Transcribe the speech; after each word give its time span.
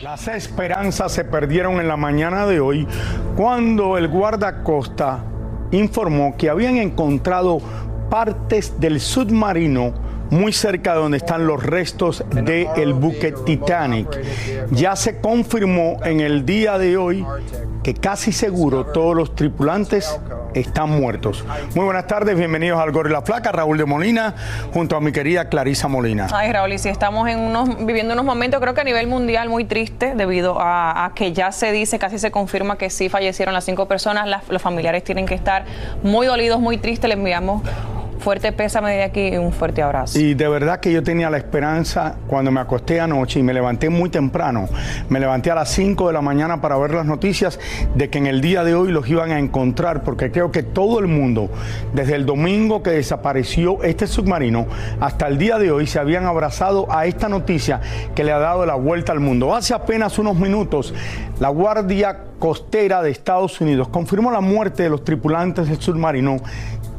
Las 0.00 0.26
esperanzas 0.26 1.12
se 1.12 1.22
perdieron 1.22 1.78
en 1.78 1.86
la 1.86 1.98
mañana 1.98 2.46
de 2.46 2.60
hoy 2.60 2.88
cuando 3.36 3.98
el 3.98 4.08
guardacosta 4.08 5.22
informó 5.70 6.34
que 6.36 6.48
habían 6.48 6.78
encontrado 6.78 7.60
partes 8.08 8.80
del 8.80 9.00
submarino 9.00 9.92
muy 10.32 10.52
cerca 10.52 10.94
de 10.94 11.00
donde 11.00 11.18
están 11.18 11.46
los 11.46 11.62
restos 11.62 12.24
del 12.30 12.94
buque 12.94 13.32
Titanic. 13.44 14.08
Ya 14.70 14.96
se 14.96 15.20
confirmó 15.20 15.98
en 16.04 16.20
el 16.20 16.46
día 16.46 16.78
de 16.78 16.96
hoy 16.96 17.24
que 17.84 17.92
casi 17.94 18.32
seguro 18.32 18.86
todos 18.86 19.14
los 19.14 19.34
tripulantes 19.36 20.18
están 20.54 20.88
muertos. 20.88 21.44
Muy 21.74 21.84
buenas 21.84 22.06
tardes, 22.06 22.36
bienvenidos 22.36 22.80
al 22.80 22.92
Gorri 22.92 23.12
la 23.12 23.20
Flaca, 23.22 23.52
Raúl 23.52 23.76
de 23.76 23.84
Molina, 23.84 24.34
junto 24.72 24.96
a 24.96 25.00
mi 25.00 25.12
querida 25.12 25.48
Clarisa 25.48 25.88
Molina. 25.88 26.28
Ay, 26.32 26.50
Raúl, 26.50 26.72
y 26.72 26.78
si 26.78 26.88
estamos 26.88 27.28
en 27.28 27.38
unos, 27.38 27.84
viviendo 27.84 28.14
unos 28.14 28.24
momentos, 28.24 28.60
creo 28.60 28.72
que 28.72 28.80
a 28.80 28.84
nivel 28.84 29.08
mundial 29.08 29.50
muy 29.50 29.64
triste, 29.64 30.14
debido 30.14 30.56
a, 30.60 31.12
que 31.14 31.32
ya 31.32 31.52
se 31.52 31.72
dice, 31.72 31.98
casi 31.98 32.18
se 32.18 32.30
confirma 32.30 32.78
que 32.78 32.88
sí 32.88 33.08
fallecieron 33.08 33.52
las 33.52 33.64
cinco 33.64 33.86
personas, 33.86 34.28
los 34.48 34.62
familiares 34.62 35.04
tienen 35.04 35.26
que 35.26 35.34
estar 35.34 35.64
muy 36.02 36.26
dolidos, 36.26 36.60
muy 36.60 36.78
tristes, 36.78 37.08
les 37.08 37.18
enviamos 37.18 37.62
fuerte 38.22 38.52
pésame 38.52 38.92
de 38.92 39.02
aquí 39.02 39.28
y 39.28 39.36
un 39.36 39.52
fuerte 39.52 39.82
abrazo. 39.82 40.18
Y 40.18 40.34
de 40.34 40.48
verdad 40.48 40.80
que 40.80 40.92
yo 40.92 41.02
tenía 41.02 41.28
la 41.28 41.36
esperanza 41.36 42.14
cuando 42.28 42.50
me 42.50 42.60
acosté 42.60 43.00
anoche 43.00 43.40
y 43.40 43.42
me 43.42 43.52
levanté 43.52 43.90
muy 43.90 44.08
temprano, 44.08 44.68
me 45.08 45.20
levanté 45.20 45.50
a 45.50 45.56
las 45.56 45.70
5 45.70 46.06
de 46.06 46.12
la 46.12 46.22
mañana 46.22 46.60
para 46.60 46.78
ver 46.78 46.94
las 46.94 47.04
noticias 47.04 47.58
de 47.94 48.08
que 48.08 48.18
en 48.18 48.26
el 48.26 48.40
día 48.40 48.64
de 48.64 48.74
hoy 48.74 48.92
los 48.92 49.08
iban 49.08 49.32
a 49.32 49.38
encontrar, 49.38 50.02
porque 50.02 50.30
creo 50.30 50.52
que 50.52 50.62
todo 50.62 51.00
el 51.00 51.08
mundo, 51.08 51.50
desde 51.92 52.14
el 52.14 52.24
domingo 52.24 52.82
que 52.82 52.90
desapareció 52.90 53.82
este 53.82 54.06
submarino 54.06 54.66
hasta 55.00 55.26
el 55.26 55.36
día 55.36 55.58
de 55.58 55.72
hoy, 55.72 55.86
se 55.86 55.98
habían 55.98 56.24
abrazado 56.26 56.86
a 56.90 57.06
esta 57.06 57.28
noticia 57.28 57.80
que 58.14 58.24
le 58.24 58.32
ha 58.32 58.38
dado 58.38 58.64
la 58.64 58.74
vuelta 58.74 59.12
al 59.12 59.20
mundo. 59.20 59.54
Hace 59.54 59.74
apenas 59.74 60.18
unos 60.18 60.36
minutos, 60.36 60.94
la 61.40 61.48
Guardia 61.48 62.18
Costera 62.38 63.02
de 63.02 63.10
Estados 63.10 63.60
Unidos 63.60 63.88
confirmó 63.88 64.30
la 64.30 64.40
muerte 64.40 64.82
de 64.84 64.90
los 64.90 65.04
tripulantes 65.04 65.68
del 65.68 65.80
submarino 65.80 66.38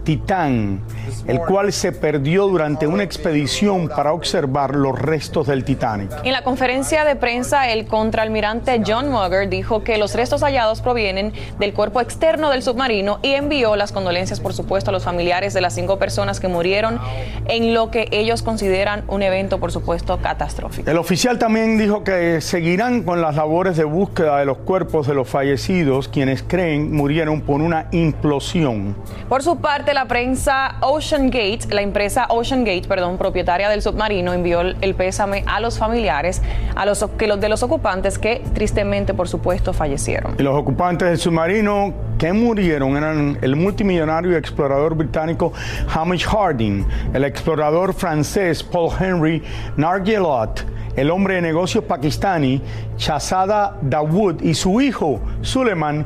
Titán, 0.03 0.81
el 1.27 1.39
cual 1.39 1.71
se 1.71 1.91
perdió 1.91 2.47
durante 2.47 2.87
una 2.87 3.03
expedición 3.03 3.87
para 3.87 4.13
observar 4.13 4.75
los 4.75 4.99
restos 4.99 5.47
del 5.47 5.63
Titanic. 5.63 6.11
En 6.23 6.33
la 6.33 6.43
conferencia 6.43 7.05
de 7.05 7.15
prensa, 7.15 7.69
el 7.69 7.85
contraalmirante 7.85 8.81
John 8.85 9.09
Mugger 9.09 9.49
dijo 9.49 9.83
que 9.83 9.97
los 9.97 10.13
restos 10.15 10.41
hallados 10.41 10.81
provienen 10.81 11.33
del 11.59 11.73
cuerpo 11.73 12.01
externo 12.01 12.49
del 12.49 12.63
submarino 12.63 13.19
y 13.21 13.31
envió 13.33 13.75
las 13.75 13.91
condolencias, 13.91 14.39
por 14.39 14.53
supuesto, 14.53 14.89
a 14.89 14.93
los 14.93 15.03
familiares 15.03 15.53
de 15.53 15.61
las 15.61 15.73
cinco 15.73 15.97
personas 15.97 16.39
que 16.39 16.47
murieron 16.47 16.99
en 17.45 17.73
lo 17.73 17.89
que 17.91 18.07
ellos 18.11 18.41
consideran 18.41 19.03
un 19.07 19.23
evento, 19.23 19.59
por 19.59 19.71
supuesto, 19.71 20.17
catastrófico. 20.21 20.89
El 20.89 20.97
oficial 20.97 21.39
también 21.39 21.77
dijo 21.77 22.03
que 22.03 22.41
seguirán 22.41 23.03
con 23.03 23.21
las 23.21 23.35
labores 23.35 23.77
de 23.77 23.83
búsqueda 23.83 24.39
de 24.39 24.45
los 24.45 24.57
cuerpos 24.57 25.07
de 25.07 25.13
los 25.13 25.27
fallecidos, 25.27 26.07
quienes 26.07 26.43
creen 26.43 26.93
murieron 26.93 27.41
por 27.41 27.61
una 27.61 27.87
implosión. 27.91 28.95
Por 29.29 29.43
su 29.43 29.57
parte, 29.57 29.92
la 29.93 30.05
prensa 30.05 30.75
Ocean 30.81 31.29
Gate, 31.29 31.67
la 31.69 31.81
empresa 31.81 32.25
Ocean 32.29 32.63
Gate, 32.63 32.87
perdón, 32.87 33.17
propietaria 33.17 33.69
del 33.69 33.81
submarino, 33.81 34.33
envió 34.33 34.61
el 34.61 34.95
pésame 34.95 35.43
a 35.45 35.59
los 35.59 35.77
familiares, 35.77 36.41
a 36.75 36.85
los 36.85 37.05
que 37.17 37.27
los 37.27 37.39
de 37.39 37.49
los 37.49 37.63
ocupantes 37.63 38.17
que 38.17 38.43
tristemente, 38.53 39.13
por 39.13 39.27
supuesto, 39.27 39.73
fallecieron. 39.73 40.35
Y 40.37 40.43
los 40.43 40.55
ocupantes 40.55 41.07
del 41.09 41.17
submarino 41.17 41.93
que 42.17 42.33
murieron 42.33 42.95
eran 42.95 43.37
el 43.41 43.55
multimillonario 43.55 44.31
y 44.31 44.35
explorador 44.35 44.95
británico 44.95 45.53
Hamish 45.93 46.25
Harding, 46.25 46.85
el 47.13 47.23
explorador 47.23 47.93
francés 47.93 48.63
Paul 48.63 48.91
Henry 48.99 49.43
Nargelot, 49.77 50.65
el 50.95 51.11
hombre 51.11 51.35
de 51.35 51.41
negocios 51.41 51.83
pakistani 51.83 52.61
Shahzada 52.97 53.77
Dawood 53.81 54.41
y 54.41 54.53
su 54.53 54.79
hijo 54.79 55.19
Suleiman 55.41 56.05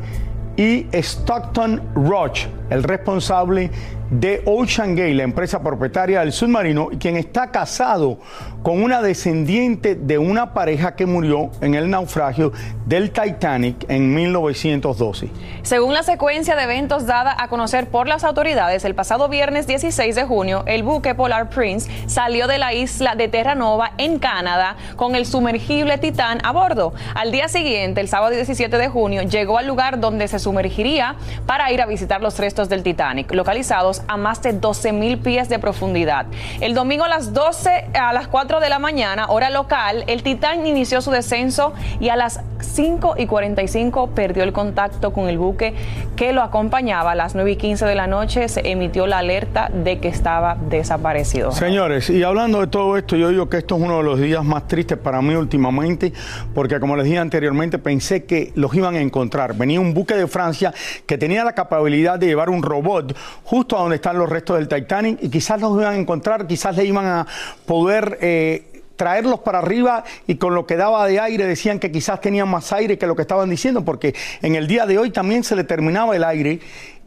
y 0.55 0.87
Stockton 0.91 1.81
Roach, 1.93 2.47
el 2.69 2.83
responsable 2.83 3.71
de 4.09 4.41
Ocean 4.45 4.95
Gate, 4.95 5.13
la 5.13 5.23
empresa 5.23 5.61
propietaria 5.61 6.21
del 6.21 6.31
submarino, 6.31 6.89
quien 6.99 7.17
está 7.17 7.51
casado 7.51 8.19
con 8.63 8.81
una 8.81 9.01
descendiente 9.01 9.95
de 9.95 10.17
una 10.17 10.53
pareja 10.53 10.95
que 10.95 11.05
murió 11.05 11.51
en 11.61 11.75
el 11.75 11.89
naufragio 11.89 12.51
del 12.85 13.11
Titanic 13.11 13.85
en 13.89 14.13
1912. 14.13 15.29
Según 15.63 15.93
la 15.93 16.03
secuencia 16.03 16.55
de 16.55 16.63
eventos 16.63 17.05
dada 17.05 17.35
a 17.37 17.49
conocer 17.49 17.87
por 17.87 18.07
las 18.07 18.23
autoridades, 18.23 18.85
el 18.85 18.95
pasado 18.95 19.29
viernes 19.29 19.67
16 19.67 20.15
de 20.15 20.23
junio, 20.23 20.63
el 20.67 20.83
buque 20.83 21.15
Polar 21.15 21.49
Prince 21.49 21.89
salió 22.07 22.47
de 22.47 22.57
la 22.57 22.73
isla 22.73 23.15
de 23.15 23.27
Terranova 23.27 23.91
en 23.97 24.19
Canadá 24.19 24.77
con 24.95 25.15
el 25.15 25.25
sumergible 25.25 25.97
Titán 25.97 26.39
a 26.43 26.51
bordo. 26.51 26.93
Al 27.13 27.31
día 27.31 27.49
siguiente, 27.49 28.01
el 28.01 28.07
sábado 28.07 28.33
17 28.33 28.77
de 28.77 28.87
junio, 28.87 29.23
llegó 29.23 29.57
al 29.57 29.67
lugar 29.67 29.99
donde 29.99 30.27
se 30.27 30.39
sumergiría 30.39 31.15
para 31.45 31.71
ir 31.71 31.81
a 31.81 31.85
visitar 31.85 32.21
los 32.21 32.37
restos 32.39 32.56
del 32.65 32.81
Titanic, 32.81 33.31
localizados 33.33 34.01
a 34.07 34.17
más 34.17 34.41
de 34.41 34.53
12 34.53 34.91
mil 34.91 35.19
pies 35.19 35.47
de 35.47 35.59
profundidad. 35.59 36.25
El 36.59 36.73
domingo 36.73 37.03
a 37.03 37.07
las 37.07 37.33
12, 37.33 37.89
a 37.93 38.11
las 38.13 38.27
4 38.27 38.59
de 38.59 38.69
la 38.69 38.79
mañana, 38.79 39.27
hora 39.29 39.51
local, 39.51 40.03
el 40.07 40.23
Titanic 40.23 40.65
inició 40.65 41.01
su 41.01 41.11
descenso 41.11 41.73
y 41.99 42.09
a 42.09 42.15
las 42.15 42.41
5 42.59 43.15
y 43.19 43.27
45 43.27 44.09
perdió 44.15 44.43
el 44.43 44.51
contacto 44.53 45.13
con 45.13 45.29
el 45.29 45.37
buque 45.37 45.75
que 46.15 46.33
lo 46.33 46.41
acompañaba. 46.41 47.11
A 47.11 47.15
las 47.15 47.35
9 47.35 47.51
y 47.51 47.55
15 47.57 47.85
de 47.85 47.95
la 47.95 48.07
noche 48.07 48.49
se 48.49 48.67
emitió 48.69 49.05
la 49.05 49.19
alerta 49.19 49.69
de 49.71 49.99
que 49.99 50.07
estaba 50.07 50.57
desaparecido. 50.69 51.51
Señores, 51.51 52.09
y 52.09 52.23
hablando 52.23 52.61
de 52.61 52.67
todo 52.67 52.97
esto, 52.97 53.15
yo 53.15 53.29
digo 53.29 53.49
que 53.49 53.57
esto 53.57 53.75
es 53.75 53.81
uno 53.81 53.97
de 53.97 54.03
los 54.03 54.19
días 54.19 54.43
más 54.43 54.67
tristes 54.67 54.97
para 54.97 55.21
mí 55.21 55.35
últimamente, 55.35 56.11
porque 56.55 56.79
como 56.79 56.95
les 56.95 57.05
dije 57.05 57.19
anteriormente, 57.19 57.77
pensé 57.77 58.25
que 58.25 58.51
los 58.55 58.73
iban 58.73 58.95
a 58.95 59.01
encontrar. 59.01 59.53
Venía 59.53 59.79
un 59.79 59.93
buque 59.93 60.15
de 60.15 60.25
Francia 60.27 60.73
que 61.05 61.17
tenía 61.19 61.43
la 61.43 61.53
capacidad 61.53 61.77
de 62.17 62.27
llevar 62.27 62.46
un 62.49 62.63
robot 62.63 63.15
justo 63.43 63.77
a 63.77 63.81
donde 63.81 63.97
están 63.97 64.17
los 64.17 64.29
restos 64.29 64.57
del 64.57 64.67
Titanic 64.67 65.19
y 65.21 65.29
quizás 65.29 65.59
los 65.61 65.79
iban 65.79 65.93
a 65.93 65.97
encontrar, 65.97 66.47
quizás 66.47 66.75
le 66.75 66.85
iban 66.85 67.05
a 67.05 67.27
poder... 67.65 68.17
Eh, 68.21 68.73
traerlos 68.97 69.41
para 69.41 69.59
arriba 69.59 70.03
y 70.25 70.35
con 70.35 70.55
lo 70.55 70.65
que 70.65 70.75
daba 70.75 71.07
de 71.07 71.19
aire 71.19 71.45
decían 71.45 71.79
que 71.79 71.91
quizás 71.91 72.19
tenían 72.19 72.49
más 72.49 72.73
aire 72.73 72.97
que 72.97 73.05
lo 73.05 73.15
que 73.15 73.21
estaban 73.21 73.47
diciendo, 73.47 73.85
porque 73.85 74.15
en 74.41 74.55
el 74.55 74.67
día 74.67 74.87
de 74.87 74.97
hoy 74.97 75.11
también 75.11 75.43
se 75.43 75.55
le 75.55 75.63
terminaba 75.63 76.15
el 76.15 76.23
aire 76.23 76.59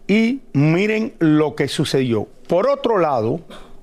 y 0.07 0.41
miren 0.53 1.13
lo 1.19 1.55
que 1.55 1.69
sucedió. 1.69 2.27
Por 2.49 2.69
otro 2.69 2.99
lado, 2.99 3.41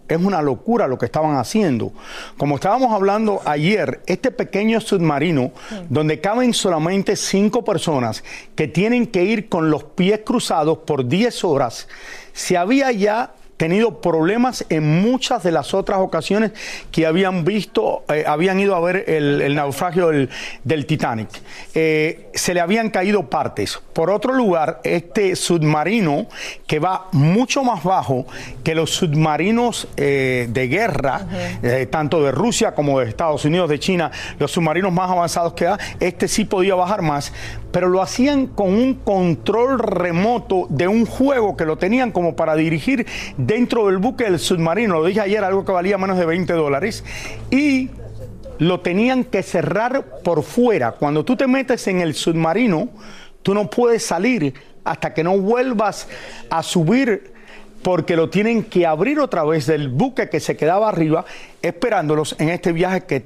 es 0.08 0.22
una 0.22 0.42
locura 0.42 0.88
lo 0.88 0.98
que 0.98 1.06
estaban 1.06 1.38
haciendo. 1.38 1.92
Como 2.38 2.56
estábamos 2.56 2.92
hablando 2.94 3.42
ayer, 3.46 4.02
este 4.06 4.32
pequeño 4.32 4.80
submarino, 4.82 5.52
donde 5.90 6.22
caben 6.22 6.54
solamente 6.54 7.16
cinco 7.16 7.64
personas 7.64 8.24
que 8.56 8.68
tienen 8.68 9.08
que 9.08 9.24
ir 9.24 9.50
con 9.50 9.70
los 9.70 9.84
pies 9.84 10.22
cruzados 10.26 10.80
por 10.80 11.08
10 11.08 11.44
horas, 11.44 11.88
se 12.34 12.58
había 12.58 12.92
ya 12.92 13.34
tenido 13.58 14.00
problemas 14.02 14.66
en 14.70 15.02
muchas 15.02 15.44
de 15.44 15.52
las 15.52 15.74
otras 15.74 16.00
ocasiones 16.00 16.52
que 16.92 17.06
habían 17.06 17.44
visto, 17.44 18.04
eh, 18.08 18.24
habían 18.26 18.60
ido 18.60 18.76
a 18.76 18.80
ver 18.80 19.04
el, 19.08 19.56
naufragio 19.56 20.10
del, 20.10 20.86
Titanic. 20.86 21.30
Eh, 21.74 22.30
se 22.34 22.54
le 22.54 22.62
habían 22.62 22.92
caído 22.92 23.30
partes. 23.30 23.80
Por 23.94 24.12
otro 24.12 24.34
lugar, 24.34 24.80
este 24.84 25.36
submarino 25.36 26.28
que 26.68 26.80
va 26.80 27.08
mucho 27.12 27.64
más 27.64 27.84
bajo 27.84 28.28
que 28.64 28.76
los 28.76 28.92
submarinos 28.92 29.88
eh, 29.98 30.48
de 30.50 30.68
guerra, 30.68 31.26
tanto 31.90 32.24
de 32.24 32.32
Rusia 32.32 32.76
como 32.76 33.00
de 33.00 33.10
Estados 33.10 33.44
Unidos, 33.44 33.70
de 33.70 33.80
China, 33.80 34.12
los 34.38 34.52
submarinos 34.52 34.94
más 34.94 35.10
avanzados 35.10 35.54
que 35.54 35.66
da, 35.66 35.80
este 36.00 36.28
sí 36.28 36.46
podía 36.46 36.76
bajar 36.76 37.02
más, 37.02 37.34
pero 37.72 37.90
lo 37.90 38.02
hacían 38.02 38.48
con 38.48 38.70
un 38.70 38.94
control 38.96 39.80
remoto 39.80 40.68
de 40.70 40.88
un 40.88 41.06
juego 41.06 41.58
que 41.58 41.66
lo 41.66 41.78
tenían 41.78 42.12
como 42.12 42.36
para 42.36 42.56
dirigir 42.56 43.06
dentro 43.48 43.88
del 43.88 43.98
buque 43.98 44.26
del 44.26 44.40
submarino, 44.40 45.00
lo 45.00 45.06
dije 45.06 45.22
ayer, 45.22 45.44
algo 45.44 45.64
que 45.64 45.72
valía 45.72 45.98
menos 45.98 46.18
de 46.18 46.26
20 46.26 46.54
dólares, 46.54 47.04
y 47.50 47.90
lo 48.60 48.82
tenían 48.82 49.24
que 49.24 49.42
cerrar 49.42 50.06
por 50.24 50.44
fuera. 50.44 50.92
Cuando 50.92 51.24
tú 51.24 51.38
te 51.38 51.48
metes 51.48 51.88
en 51.88 52.02
el 52.02 52.14
submarino, 52.14 52.90
tú 53.42 53.54
no 53.54 53.70
puedes 53.70 54.04
salir 54.06 54.54
hasta 54.84 55.14
que 55.14 55.24
no 55.24 55.38
vuelvas 55.38 56.08
a 56.50 56.62
subir 56.62 57.34
porque 57.84 58.18
lo 58.18 58.30
tienen 58.30 58.64
que 58.64 58.86
abrir 58.86 59.20
otra 59.20 59.46
vez 59.46 59.66
del 59.66 59.88
buque 59.88 60.30
que 60.30 60.42
se 60.42 60.58
quedaba 60.58 60.90
arriba, 60.90 61.24
esperándolos 61.62 62.36
en 62.40 62.50
este 62.50 62.74
viaje 62.74 63.06
que 63.06 63.24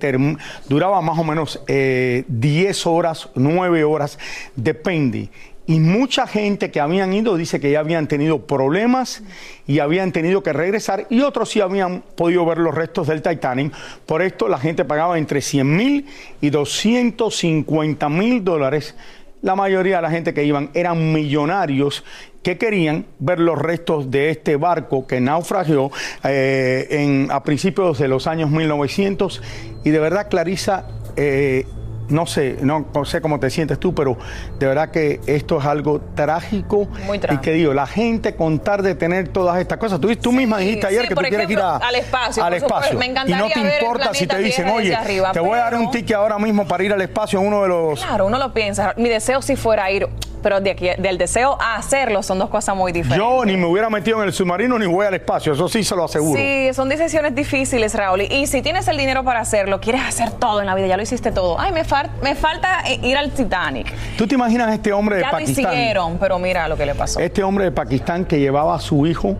duraba 0.67 1.01
más 1.01 1.17
o 1.17 1.23
menos 1.23 1.61
10 1.65 1.67
eh, 1.67 2.73
horas, 2.85 3.29
9 3.33 3.83
horas, 3.83 4.19
depende. 4.55 5.29
Y 5.67 5.79
mucha 5.79 6.25
gente 6.25 6.71
que 6.71 6.79
habían 6.79 7.13
ido 7.13 7.37
dice 7.37 7.59
que 7.59 7.71
ya 7.71 7.79
habían 7.79 8.07
tenido 8.07 8.47
problemas 8.47 9.23
y 9.67 9.79
habían 9.79 10.11
tenido 10.11 10.41
que 10.41 10.53
regresar 10.53 11.05
y 11.09 11.21
otros 11.21 11.49
sí 11.49 11.61
habían 11.61 12.01
podido 12.15 12.45
ver 12.45 12.57
los 12.57 12.73
restos 12.73 13.07
del 13.07 13.21
Titanic. 13.21 13.73
Por 14.05 14.21
esto 14.21 14.47
la 14.47 14.57
gente 14.57 14.85
pagaba 14.85 15.17
entre 15.17 15.39
100 15.41 15.75
mil 15.75 16.07
y 16.41 16.49
250 16.49 18.09
mil 18.09 18.43
dólares. 18.43 18.95
La 19.43 19.55
mayoría 19.55 19.97
de 19.97 20.01
la 20.01 20.11
gente 20.11 20.33
que 20.33 20.43
iban 20.43 20.71
eran 20.73 21.13
millonarios 21.13 22.03
que 22.43 22.57
querían 22.57 23.05
ver 23.19 23.39
los 23.39 23.57
restos 23.57 24.09
de 24.09 24.31
este 24.31 24.55
barco 24.55 25.05
que 25.05 25.21
naufragó 25.21 25.91
eh, 26.23 26.87
en, 26.89 27.27
a 27.31 27.43
principios 27.43 27.99
de 27.99 28.07
los 28.07 28.27
años 28.27 28.49
1900. 28.49 29.41
Y 29.83 29.89
de 29.91 29.99
verdad, 29.99 30.27
Clarisa, 30.29 30.87
eh, 31.15 31.65
no 32.11 32.25
sé, 32.25 32.57
no, 32.61 32.85
sé 33.05 33.21
cómo 33.21 33.39
te 33.39 33.49
sientes 33.49 33.79
tú, 33.79 33.93
pero 33.95 34.17
de 34.59 34.67
verdad 34.67 34.89
que 34.91 35.19
esto 35.25 35.59
es 35.59 35.65
algo 35.65 36.01
trágico. 36.15 36.87
Muy 37.05 37.19
trágico. 37.19 37.41
Y 37.41 37.43
que 37.43 37.53
digo, 37.53 37.73
la 37.73 37.87
gente 37.87 38.35
contar 38.35 38.81
de 38.81 38.95
tener 38.95 39.29
todas 39.29 39.59
estas 39.59 39.77
cosas. 39.77 39.99
Tú, 39.99 40.15
tú 40.15 40.31
misma 40.31 40.59
dijiste 40.59 40.87
ayer 40.87 41.07
que 41.07 41.15
tú 41.15 41.21
quieres 41.21 41.49
ir 41.49 41.59
al 41.59 41.95
espacio. 41.95 42.43
Al 42.43 42.53
espacio. 42.53 42.97
Me 42.97 43.07
y 43.07 43.33
no 43.33 43.49
te 43.49 43.59
importa 43.59 44.13
si 44.13 44.27
te 44.27 44.37
dicen, 44.37 44.69
oye, 44.69 44.97
te 45.33 45.39
voy 45.39 45.57
a 45.57 45.63
dar 45.63 45.75
un 45.75 45.91
ticket 45.91 46.15
ahora 46.15 46.37
mismo 46.37 46.67
para 46.67 46.83
ir 46.83 46.93
al 46.93 47.01
espacio 47.01 47.39
uno 47.39 47.63
de 47.63 47.67
los. 47.69 48.03
Claro, 48.03 48.25
uno 48.27 48.37
lo 48.37 48.53
piensa. 48.53 48.93
Mi 48.97 49.09
deseo 49.09 49.41
si 49.41 49.55
fuera 49.55 49.89
ir 49.91 50.07
pero 50.41 50.59
de 50.59 50.71
aquí, 50.71 50.89
del 50.97 51.17
deseo 51.17 51.57
a 51.59 51.75
hacerlo 51.75 52.23
son 52.23 52.39
dos 52.39 52.49
cosas 52.49 52.75
muy 52.75 52.91
diferentes. 52.91 53.17
Yo 53.17 53.45
ni 53.45 53.57
me 53.57 53.65
hubiera 53.65 53.89
metido 53.89 54.21
en 54.21 54.27
el 54.27 54.33
submarino 54.33 54.77
ni 54.77 54.85
voy 54.85 55.05
al 55.05 55.13
espacio, 55.13 55.53
eso 55.53 55.67
sí 55.67 55.83
se 55.83 55.95
lo 55.95 56.05
aseguro. 56.05 56.39
Sí, 56.39 56.73
son 56.73 56.89
decisiones 56.89 57.35
difíciles, 57.35 57.93
Raúl. 57.95 58.21
Y 58.21 58.47
si 58.47 58.61
tienes 58.61 58.87
el 58.87 58.97
dinero 58.97 59.23
para 59.23 59.39
hacerlo, 59.39 59.79
quieres 59.79 60.01
hacer 60.01 60.31
todo 60.31 60.61
en 60.61 60.67
la 60.67 60.75
vida, 60.75 60.87
ya 60.87 60.97
lo 60.97 61.03
hiciste 61.03 61.31
todo. 61.31 61.59
Ay, 61.59 61.71
me, 61.71 61.83
me 62.21 62.35
falta 62.35 62.83
eh, 62.87 62.99
ir 63.03 63.17
al 63.17 63.31
Titanic. 63.31 63.91
¿Tú 64.17 64.27
te 64.27 64.35
imaginas 64.35 64.73
este 64.73 64.93
hombre 64.93 65.17
de 65.17 65.21
ya 65.23 65.31
Pakistán? 65.31 65.63
Ya 65.63 65.69
lo 65.69 65.75
hicieron, 65.75 66.17
pero 66.17 66.39
mira 66.39 66.67
lo 66.67 66.77
que 66.77 66.85
le 66.85 66.95
pasó. 66.95 67.19
Este 67.19 67.43
hombre 67.43 67.65
de 67.65 67.71
Pakistán 67.71 68.25
que 68.25 68.39
llevaba 68.39 68.75
a 68.75 68.79
su 68.79 69.05
hijo 69.05 69.37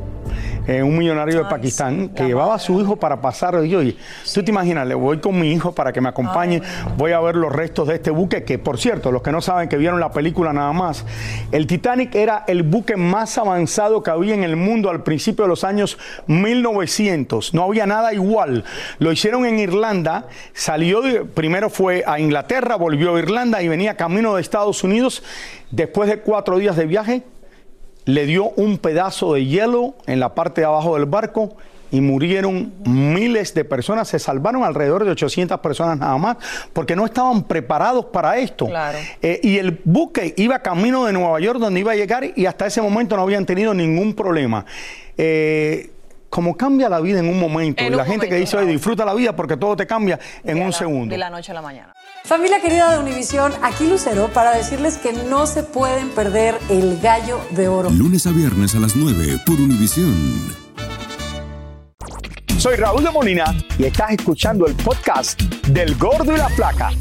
eh, 0.72 0.82
un 0.82 0.98
millonario 0.98 1.38
de 1.38 1.50
Pakistán 1.50 2.08
que 2.16 2.24
llevaba 2.24 2.56
a 2.56 2.60
su 2.60 2.80
hijo 2.80 2.96
para 2.96 3.20
pasar. 3.20 3.60
Y 3.66 3.76
oye, 3.76 3.98
tú 4.34 4.42
te 4.42 4.52
imaginas, 4.52 4.88
le 4.88 4.96
voy 4.96 5.20
con 5.20 5.38
mi 5.38 5.52
hijo 5.52 5.74
para 5.74 5.92
que 5.92 6.00
me 6.00 6.08
acompañe, 6.08 6.62
voy 6.96 7.12
a 7.12 7.20
ver 7.20 7.36
los 7.36 7.52
restos 7.52 7.90
de 7.90 7.96
este 7.96 8.10
buque, 8.10 8.46
que 8.46 8.58
por 8.58 8.80
cierto, 8.80 9.12
los 9.12 9.22
que 9.22 9.34
no 9.34 9.42
saben 9.42 9.68
que 9.68 9.76
vieron 9.76 10.00
la 10.00 10.12
película 10.14 10.54
nada 10.54 10.72
más, 10.72 11.06
el 11.52 11.68
Titanic 11.68 12.16
era 12.16 12.46
el 12.48 12.64
buque 12.64 12.96
más 12.96 13.38
avanzado 13.38 14.02
que 14.02 14.12
había 14.12 14.34
en 14.34 14.46
el 14.46 14.56
mundo 14.56 14.90
al 14.90 15.04
principio 15.04 15.44
de 15.44 15.50
los 15.50 15.66
años 15.66 15.98
1900. 16.28 17.54
No 17.54 17.64
había 17.64 17.86
nada 17.86 18.14
igual. 18.14 18.64
Lo 19.00 19.12
hicieron 19.12 19.46
en 19.46 19.60
Irlanda, 19.60 20.28
salió, 20.54 21.02
primero 21.34 21.70
fue 21.70 22.06
a 22.08 22.18
Inglaterra, 22.18 22.78
volvió 22.78 23.14
a 23.18 23.20
Irlanda 23.20 23.62
y 23.62 23.68
venía 23.68 23.98
camino 23.98 24.36
de 24.36 24.42
Estados 24.42 24.86
Unidos. 24.86 25.22
Después 25.70 26.10
de 26.10 26.20
cuatro 26.20 26.58
días 26.60 26.78
de 26.78 26.86
viaje, 26.86 27.24
le 28.14 28.26
dio 28.26 28.50
un 28.58 28.78
pedazo 28.78 29.34
de 29.34 29.46
hielo 29.46 29.96
en 30.06 30.20
la 30.20 30.36
parte 30.36 30.62
de 30.62 30.68
abajo 30.68 30.96
del 30.96 31.06
barco 31.06 31.56
y 31.92 32.00
murieron 32.00 32.74
miles 32.86 33.54
de 33.54 33.66
personas, 33.66 34.08
se 34.08 34.18
salvaron 34.18 34.64
alrededor 34.64 35.04
de 35.04 35.12
800 35.12 35.60
personas 35.60 35.98
nada 35.98 36.18
más, 36.18 36.38
porque 36.72 36.96
no 36.96 37.06
estaban 37.06 37.44
preparados 37.44 38.06
para 38.06 38.38
esto. 38.38 38.68
Eh, 39.22 39.40
y 39.44 39.58
el 39.58 39.82
buque 39.84 40.34
iba 40.38 40.60
camino 40.60 41.06
de 41.06 41.14
Nueva 41.14 41.40
York 41.40 41.60
donde 41.60 41.80
iba 41.82 41.92
a 41.92 41.96
llegar 41.96 42.24
y 42.36 42.46
hasta 42.46 42.66
ese 42.66 42.82
momento 42.82 43.18
no 43.18 43.24
habían 43.24 43.46
tenido 43.46 43.74
ningún 43.74 44.14
problema. 44.14 44.66
Eh, 45.18 45.92
como 46.30 46.56
cambia 46.56 46.88
la 46.88 47.02
vida 47.02 47.20
en 47.20 47.28
un 47.28 47.38
momento. 47.38 47.84
y 47.84 47.90
la 47.90 48.06
gente 48.06 48.30
que 48.30 48.36
dice, 48.36 48.56
oye, 48.56 48.72
disfruta 48.72 49.04
la 49.04 49.14
vida 49.14 49.36
porque 49.36 49.58
todo 49.58 49.76
te 49.76 49.86
cambia 49.86 50.18
en 50.46 50.62
un 50.62 50.72
segundo. 50.72 51.12
De 51.12 51.18
la 51.18 51.30
noche 51.30 51.52
a 51.52 51.56
la 51.56 51.62
mañana. 51.62 51.94
Familia 52.24 52.62
querida 52.62 52.92
de 52.92 53.00
Univisión, 53.00 53.52
aquí 53.62 53.88
Lucero 53.88 54.30
para 54.34 54.56
decirles 54.56 54.98
que 54.98 55.12
no 55.12 55.48
se 55.48 55.64
pueden 55.64 56.10
perder 56.10 56.58
el 56.70 57.00
gallo 57.02 57.40
de 57.52 57.68
oro. 57.68 57.90
Lunes 57.90 58.26
a 58.28 58.32
viernes 58.32 58.76
a 58.76 58.80
las 58.80 58.96
9 58.96 59.40
por 59.46 59.56
Univisión. 59.56 60.16
Soy 62.58 62.76
Raúl 62.76 63.04
de 63.04 63.12
Molina 63.12 63.56
y 63.78 63.86
estás 63.86 64.12
escuchando 64.12 64.68
el 64.68 64.76
podcast 64.76 65.42
del 65.68 65.96
Gordo 65.96 66.34
y 66.34 66.38
la 66.38 66.50
Flaca 66.50 66.92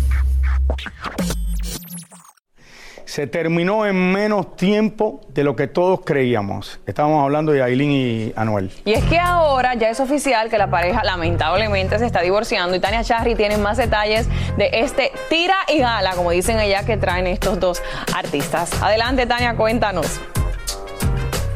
se 3.10 3.26
terminó 3.26 3.86
en 3.86 4.12
menos 4.12 4.54
tiempo 4.54 5.20
de 5.30 5.42
lo 5.42 5.56
que 5.56 5.66
todos 5.66 6.02
creíamos. 6.04 6.78
Estábamos 6.86 7.24
hablando 7.24 7.50
de 7.50 7.60
Aileen 7.60 7.90
y 7.90 8.32
Anuel. 8.36 8.70
Y 8.84 8.92
es 8.92 9.02
que 9.06 9.18
ahora 9.18 9.74
ya 9.74 9.90
es 9.90 9.98
oficial 9.98 10.48
que 10.48 10.58
la 10.58 10.70
pareja 10.70 11.02
lamentablemente 11.02 11.98
se 11.98 12.06
está 12.06 12.20
divorciando 12.20 12.76
y 12.76 12.78
Tania 12.78 13.02
Charry 13.02 13.34
tiene 13.34 13.58
más 13.58 13.78
detalles 13.78 14.28
de 14.56 14.70
este 14.74 15.10
tira 15.28 15.56
y 15.66 15.78
gala, 15.78 16.12
como 16.14 16.30
dicen 16.30 16.60
ella, 16.60 16.84
que 16.84 16.96
traen 16.96 17.26
estos 17.26 17.58
dos 17.58 17.82
artistas. 18.14 18.80
Adelante 18.80 19.26
Tania, 19.26 19.56
cuéntanos. 19.56 20.20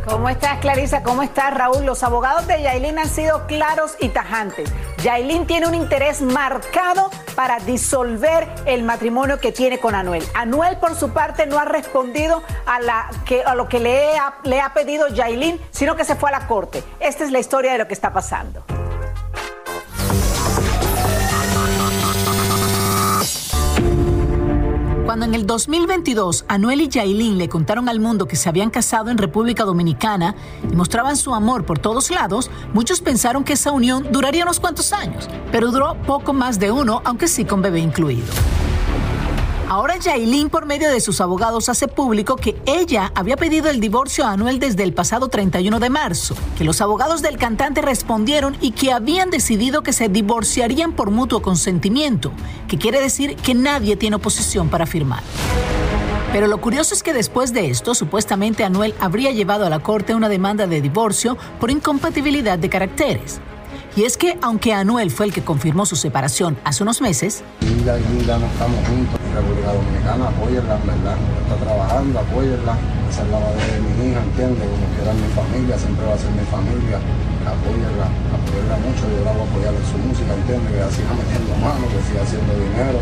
¿Cómo 0.07 0.29
estás, 0.29 0.59
Clarisa? 0.59 1.03
¿Cómo 1.03 1.23
estás, 1.23 1.55
Raúl? 1.55 1.87
Los 1.87 2.03
abogados 2.03 2.47
de 2.47 2.61
Yailin 2.61 2.99
han 2.99 3.09
sido 3.09 3.47
claros 3.47 3.97
y 4.01 4.11
tajantes. 4.11 4.71
Yailin 5.03 5.47
tiene 5.47 5.67
un 5.67 5.75
interés 5.75 6.21
marcado 6.21 7.11
para 7.35 7.59
disolver 7.61 8.47
el 8.67 8.83
matrimonio 8.83 9.41
que 9.41 9.51
tiene 9.51 9.79
con 9.79 9.95
Anuel. 9.95 10.23
Anuel, 10.35 10.77
por 10.77 10.95
su 10.95 11.11
parte, 11.15 11.47
no 11.47 11.59
ha 11.59 11.65
respondido 11.65 12.43
a, 12.67 13.55
lo 13.55 13.69
que 13.69 13.81
le 13.81 14.19
ha, 14.19 14.35
le 14.45 14.61
ha 14.61 14.75
pedido 14.75 15.09
Yailin, 15.09 15.59
sino 15.71 15.97
que 15.97 16.05
se 16.05 16.17
fue 16.17 16.29
a 16.29 16.33
la 16.33 16.47
corte. 16.47 16.85
Esta 17.01 17.25
es 17.25 17.31
la 17.31 17.39
historia 17.39 17.73
de 17.73 17.79
lo 17.79 17.89
que 17.89 17.95
está 17.95 18.13
pasando. 18.13 18.63
Cuando 25.15 25.27
en 25.27 25.35
el 25.37 25.47
2022 25.47 26.45
Anuel 26.49 26.81
y 26.81 26.89
Yailin 26.89 27.39
le 27.39 27.49
contaron 27.49 27.89
al 27.89 28.01
mundo 28.01 28.27
que 28.27 28.35
se 28.35 28.49
habían 28.49 28.71
casado 28.71 29.11
en 29.11 29.17
República 29.17 29.63
Dominicana 29.63 30.35
y 30.69 30.75
mostraban 30.75 31.17
su 31.17 31.37
amor 31.37 31.65
por 31.65 31.79
todos 31.79 32.11
lados, 32.11 32.51
muchos 32.73 33.01
pensaron 33.01 33.45
que 33.45 33.53
esa 33.53 33.71
unión 33.71 34.09
duraría 34.11 34.43
unos 34.43 34.59
cuantos 34.59 34.93
años, 34.93 35.29
pero 35.53 35.71
duró 35.71 35.95
poco 36.05 36.33
más 36.33 36.59
de 36.59 36.73
uno, 36.73 37.01
aunque 37.05 37.29
sí 37.29 37.45
con 37.45 37.63
bebé 37.63 37.79
incluido. 37.79 38.27
Ahora 39.69 39.97
Yailin, 39.97 40.51
por 40.51 40.67
medio 40.67 40.91
de 40.91 41.01
sus 41.01 41.23
abogados, 41.23 41.71
hace 41.71 41.89
público 41.89 42.37
que 42.37 42.55
ella 42.67 43.11
había 43.15 43.37
pedido 43.37 43.71
el 43.71 43.81
divorcio 43.81 44.27
a 44.27 44.33
Anuel 44.33 44.59
desde 44.59 44.83
el 44.83 44.93
pasado 44.93 45.29
31 45.29 45.81
de 45.81 45.89
marzo, 45.91 46.35
que 46.59 46.65
los 46.65 46.83
abogados 46.83 47.23
del 47.23 47.39
cantante 47.39 47.81
respondieron 47.81 48.57
y 48.61 48.73
que 48.73 48.93
habían 48.93 49.31
decidido 49.31 49.83
que 49.83 49.95
se 49.95 50.11
divorciarían 50.11 50.93
por 50.93 51.11
mutuo 51.11 51.41
consentimiento, 51.41 52.31
que 52.69 52.77
quiere 52.77 53.01
decir 53.01 53.37
que 53.37 53.55
nadie 53.55 53.97
tiene 53.97 54.17
oposición 54.17 54.69
para 54.69 54.87
firmar. 54.87 55.23
Pero 56.31 56.47
lo 56.47 56.61
curioso 56.61 56.95
es 56.95 57.03
que 57.03 57.15
después 57.15 57.55
de 57.55 57.71
esto, 57.71 57.95
supuestamente 57.95 58.65
Anuel 58.65 58.95
habría 59.01 59.31
llevado 59.31 59.65
a 59.65 59.71
la 59.71 59.79
corte 59.79 60.15
una 60.15 60.29
demanda 60.29 60.67
de 60.67 60.83
divorcio 60.83 61.39
por 61.59 61.71
incompatibilidad 61.71 62.59
de 62.59 62.69
caracteres. 62.69 63.41
Y 63.97 64.03
es 64.03 64.17
que, 64.17 64.37
aunque 64.43 64.75
Anuel 64.75 65.11
fue 65.11 65.27
el 65.27 65.33
que 65.33 65.45
confirmó 65.45 65.87
su 65.87 65.97
separación 65.97 66.59
hace 66.65 66.83
unos 66.83 67.01
meses, 67.01 67.45
no 67.63 68.47
estamos 68.47 68.89
juntos. 68.89 69.24
República 69.35 69.73
Dominicana, 69.75 70.29
apóyenla, 70.31 70.77
¿verdad? 70.87 71.17
Está 71.43 71.57
trabajando, 71.59 72.15
apóyenla. 72.21 72.75
Esa 73.11 73.23
es 73.23 73.29
la 73.29 73.39
madre 73.39 73.67
de 73.67 73.79
mi 73.83 73.91
hija, 74.11 74.21
¿entiendes? 74.23 74.67
Como 74.71 74.87
quiera 74.95 75.13
mi 75.15 75.29
familia, 75.35 75.75
siempre 75.79 76.07
va 76.07 76.15
a 76.15 76.19
ser 76.19 76.31
mi 76.33 76.47
familia. 76.47 76.99
Apóyenla, 77.43 78.07
apóyenla 78.31 78.77
mucho. 78.81 79.03
Yo 79.11 79.19
la 79.27 79.33
voy 79.35 79.43
a 79.43 79.51
apoyar 79.51 79.75
en 79.75 79.87
su 79.91 79.97
música, 79.99 80.31
¿entiendes? 80.35 80.71
Que 80.71 80.83
siga 80.95 81.13
metiendo 81.19 81.53
mano, 81.59 81.85
que 81.91 82.01
siga 82.07 82.23
haciendo 82.23 82.53
dinero. 82.55 82.99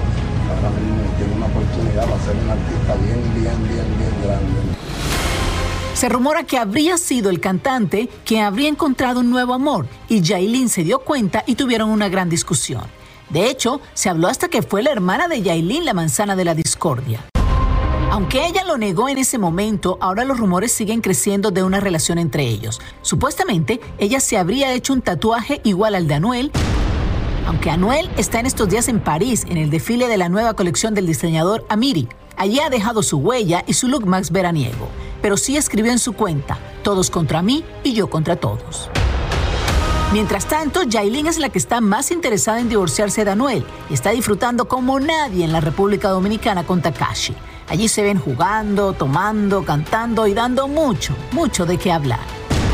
Ahora 0.49 0.71
mismo 0.73 1.05
tiene 1.17 1.33
una 1.37 1.47
oportunidad 1.53 2.05
para 2.09 2.21
ser 2.25 2.37
un 2.37 2.49
artista 2.49 2.93
bien, 2.97 3.21
bien, 3.37 3.59
bien, 3.69 3.89
bien 4.01 4.15
grande. 4.25 4.61
Se 5.95 6.09
rumora 6.09 6.45
que 6.45 6.59
habría 6.59 6.97
sido 6.97 7.31
el 7.31 7.39
cantante 7.41 8.09
quien 8.25 8.43
habría 8.43 8.69
encontrado 8.69 9.21
un 9.21 9.31
nuevo 9.31 9.55
amor 9.55 9.87
y 10.09 10.21
Yailin 10.21 10.69
se 10.69 10.83
dio 10.83 10.99
cuenta 11.01 11.45
y 11.47 11.55
tuvieron 11.55 11.91
una 11.91 12.09
gran 12.09 12.29
discusión. 12.29 12.83
De 13.33 13.49
hecho, 13.49 13.81
se 13.95 14.11
habló 14.11 14.29
hasta 14.29 14.49
que 14.49 14.63
fue 14.63 14.83
la 14.83 14.93
hermana 14.93 15.27
de 15.27 15.41
Yailin 15.41 15.85
la 15.85 15.95
manzana 15.95 16.37
de 16.37 16.45
la 16.45 16.55
discordia. 16.55 17.25
Aunque 18.11 18.47
ella 18.47 18.63
lo 18.65 18.77
negó 18.77 19.09
en 19.09 19.17
ese 19.17 19.39
momento, 19.39 19.97
ahora 20.03 20.25
los 20.25 20.39
rumores 20.39 20.71
siguen 20.71 21.01
creciendo 21.01 21.51
de 21.51 21.63
una 21.63 21.81
relación 21.81 22.19
entre 22.19 22.47
ellos. 22.47 22.79
Supuestamente, 23.01 23.81
ella 23.97 24.21
se 24.21 24.37
habría 24.37 24.75
hecho 24.75 24.93
un 24.93 25.01
tatuaje 25.01 25.63
igual 25.65 25.95
al 25.95 26.07
de 26.07 26.15
Anuel, 26.15 26.53
aunque 27.47 27.71
Anuel 27.71 28.11
está 28.19 28.39
en 28.39 28.47
estos 28.47 28.69
días 28.69 28.89
en 28.89 29.01
París 29.01 29.47
en 29.49 29.57
el 29.57 29.71
desfile 29.71 30.09
de 30.09 30.19
la 30.19 30.29
nueva 30.29 30.53
colección 30.53 30.93
del 30.93 31.07
diseñador 31.07 31.65
Amiri. 31.71 32.09
Allí 32.37 32.61
ha 32.61 32.69
dejado 32.69 33.03
su 33.03 33.17
huella 33.17 33.65
y 33.67 33.73
su 33.73 33.89
look 33.89 34.05
más 34.07 34.31
veraniego, 34.31 34.89
pero 35.23 35.39
sí 35.39 35.57
escribió 35.57 35.91
en 35.91 35.99
su 35.99 36.13
cuenta, 36.13 36.59
todos 36.83 37.09
contra 37.09 37.41
mí 37.41 37.65
y 37.83 37.95
yo 37.95 38.11
contra 38.11 38.37
todos. 38.37 38.91
Mientras 40.13 40.45
tanto, 40.45 40.83
Yailin 40.83 41.27
es 41.27 41.39
la 41.39 41.49
que 41.49 41.59
está 41.59 41.81
más 41.81 42.11
interesada 42.11 42.61
en 42.61 42.69
divorciarse 42.69 43.25
de 43.25 43.31
Anuel 43.31 43.65
y 43.89 43.95
está 43.95 44.11
disfrutando 44.11 44.69
como 44.69 45.01
nadie 45.01 45.43
en 45.43 45.53
la 45.53 45.63
República 45.63 46.11
Dominicana 46.11 46.65
con 46.65 46.83
Takashi. 46.83 47.35
Allí 47.71 47.89
se 47.89 48.03
ven 48.03 48.19
jugando, 48.19 48.93
tomando, 48.93 49.65
cantando 49.65 50.27
y 50.27 50.35
dando 50.35 50.69
mucho, 50.69 51.15
mucho 51.31 51.65
de 51.65 51.79
qué 51.79 51.93
hablar. 51.93 52.21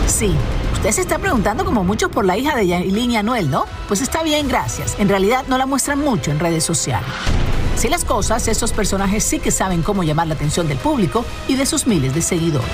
Sí, 0.09 0.35
usted 0.73 0.91
se 0.91 1.03
está 1.03 1.21
preguntando 1.21 1.65
como 1.65 1.85
mucho 1.85 2.11
por 2.11 2.25
la 2.25 2.37
hija 2.37 2.57
de 2.57 2.67
Yailin 2.67 3.13
y 3.13 3.17
Anuel, 3.19 3.49
¿no? 3.49 3.67
Pues 3.87 4.01
está 4.01 4.25
bien, 4.25 4.49
gracias. 4.49 4.97
En 4.99 5.09
realidad 5.09 5.45
no 5.47 5.59
la 5.59 5.67
muestran 5.67 6.01
mucho 6.01 6.33
en 6.33 6.41
redes 6.41 6.65
sociales. 6.65 7.09
Si 7.77 7.89
las 7.89 8.05
cosas, 8.05 8.49
estos 8.49 8.73
personajes 8.73 9.23
sí 9.23 9.39
que 9.39 9.53
saben 9.53 9.83
cómo 9.83 10.03
llamar 10.03 10.27
la 10.27 10.35
atención 10.35 10.67
del 10.67 10.79
público 10.79 11.25
y 11.47 11.55
de 11.55 11.67
sus 11.67 11.87
miles 11.87 12.17
de 12.17 12.23
seguidores. 12.23 12.69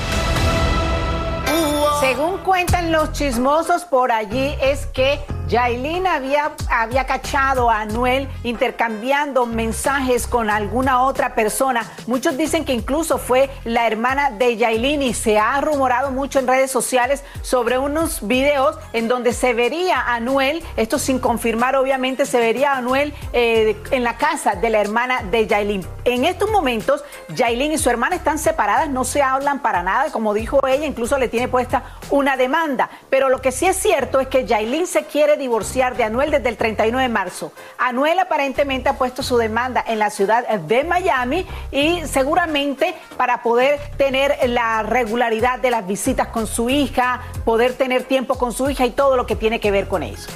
Según 2.05 2.37
cuentan 2.43 2.93
los 2.93 3.13
chismosos 3.13 3.87
por 3.87 4.13
allí, 4.13 4.55
es 4.61 4.85
que 4.85 5.19
Yailin 5.49 6.07
había, 6.07 6.53
había 6.71 7.07
cachado 7.07 7.71
a 7.71 7.81
Anuel 7.81 8.29
intercambiando 8.45 9.45
mensajes 9.45 10.27
con 10.27 10.49
alguna 10.49 11.03
otra 11.03 11.35
persona. 11.35 11.91
Muchos 12.07 12.37
dicen 12.37 12.65
que 12.65 12.73
incluso 12.73 13.19
fue 13.19 13.51
la 13.65 13.87
hermana 13.87 14.31
de 14.31 14.57
Yailin 14.57 15.03
y 15.03 15.13
se 15.13 15.39
ha 15.39 15.61
rumorado 15.61 16.11
mucho 16.11 16.39
en 16.39 16.47
redes 16.47 16.71
sociales 16.71 17.25
sobre 17.43 17.79
unos 17.79 18.27
videos 18.27 18.79
en 18.95 19.07
donde 19.07 19.33
se 19.33 19.53
vería 19.53 20.01
a 20.01 20.15
Anuel, 20.15 20.65
esto 20.77 20.99
sin 20.99 21.19
confirmar 21.19 21.77
obviamente, 21.77 22.25
se 22.25 22.39
vería 22.39 22.73
a 22.73 22.79
Anuel 22.79 23.13
eh, 23.33 23.77
en 23.91 24.03
la 24.03 24.17
casa 24.17 24.55
de 24.55 24.71
la 24.71 24.81
hermana 24.81 25.23
de 25.25 25.47
Yailin. 25.47 25.87
En 26.05 26.25
estos 26.25 26.51
momentos, 26.51 27.05
Yailin 27.29 27.73
y 27.73 27.79
su 27.79 27.91
hermana 27.91 28.17
están 28.17 28.39
separadas, 28.39 28.89
no 28.89 29.05
se 29.05 29.23
hablan 29.23 29.61
para 29.61 29.83
nada, 29.83 30.11
como 30.11 30.33
dijo 30.33 30.67
ella, 30.67 30.87
incluso 30.87 31.19
le 31.19 31.29
tiene 31.29 31.49
puesta 31.49 31.83
una 32.11 32.37
demanda. 32.37 32.89
Pero 33.11 33.29
lo 33.29 33.41
que 33.41 33.53
sí 33.53 33.67
es 33.67 33.77
cierto 33.77 34.21
es 34.21 34.29
que 34.29 34.47
Yailin 34.47 34.87
se 34.87 35.05
quiere 35.05 35.34
divorciar 35.37 35.97
de 35.97 36.05
Anuel 36.05 36.31
desde 36.31 36.49
el 36.49 36.57
31 36.57 36.99
de 36.99 37.09
marzo. 37.09 37.53
Anuel 37.79 38.19
aparentemente 38.19 38.89
ha 38.89 38.99
puesto 38.99 39.23
su 39.23 39.37
demanda 39.37 39.85
en 39.87 39.99
la 39.99 40.11
ciudad 40.11 40.49
de 40.49 40.85
Miami 40.85 41.47
y 41.71 42.03
seguramente 42.07 42.95
para 43.17 43.43
poder 43.43 43.79
tener 43.97 44.37
la 44.49 44.83
regularidad 44.83 45.59
de 45.59 45.71
las 45.71 45.87
visitas 45.87 46.29
con 46.29 46.47
su 46.47 46.71
hija, 46.71 47.23
poder 47.45 47.75
tener 47.75 48.05
tiempo 48.05 48.37
con 48.37 48.53
su 48.53 48.71
hija 48.71 48.87
y 48.87 48.91
todo 48.91 49.17
lo 49.17 49.27
que 49.27 49.37
tiene 49.37 49.61
que 49.61 49.71
ver 49.71 49.89
con 49.89 50.03
eso. 50.03 50.31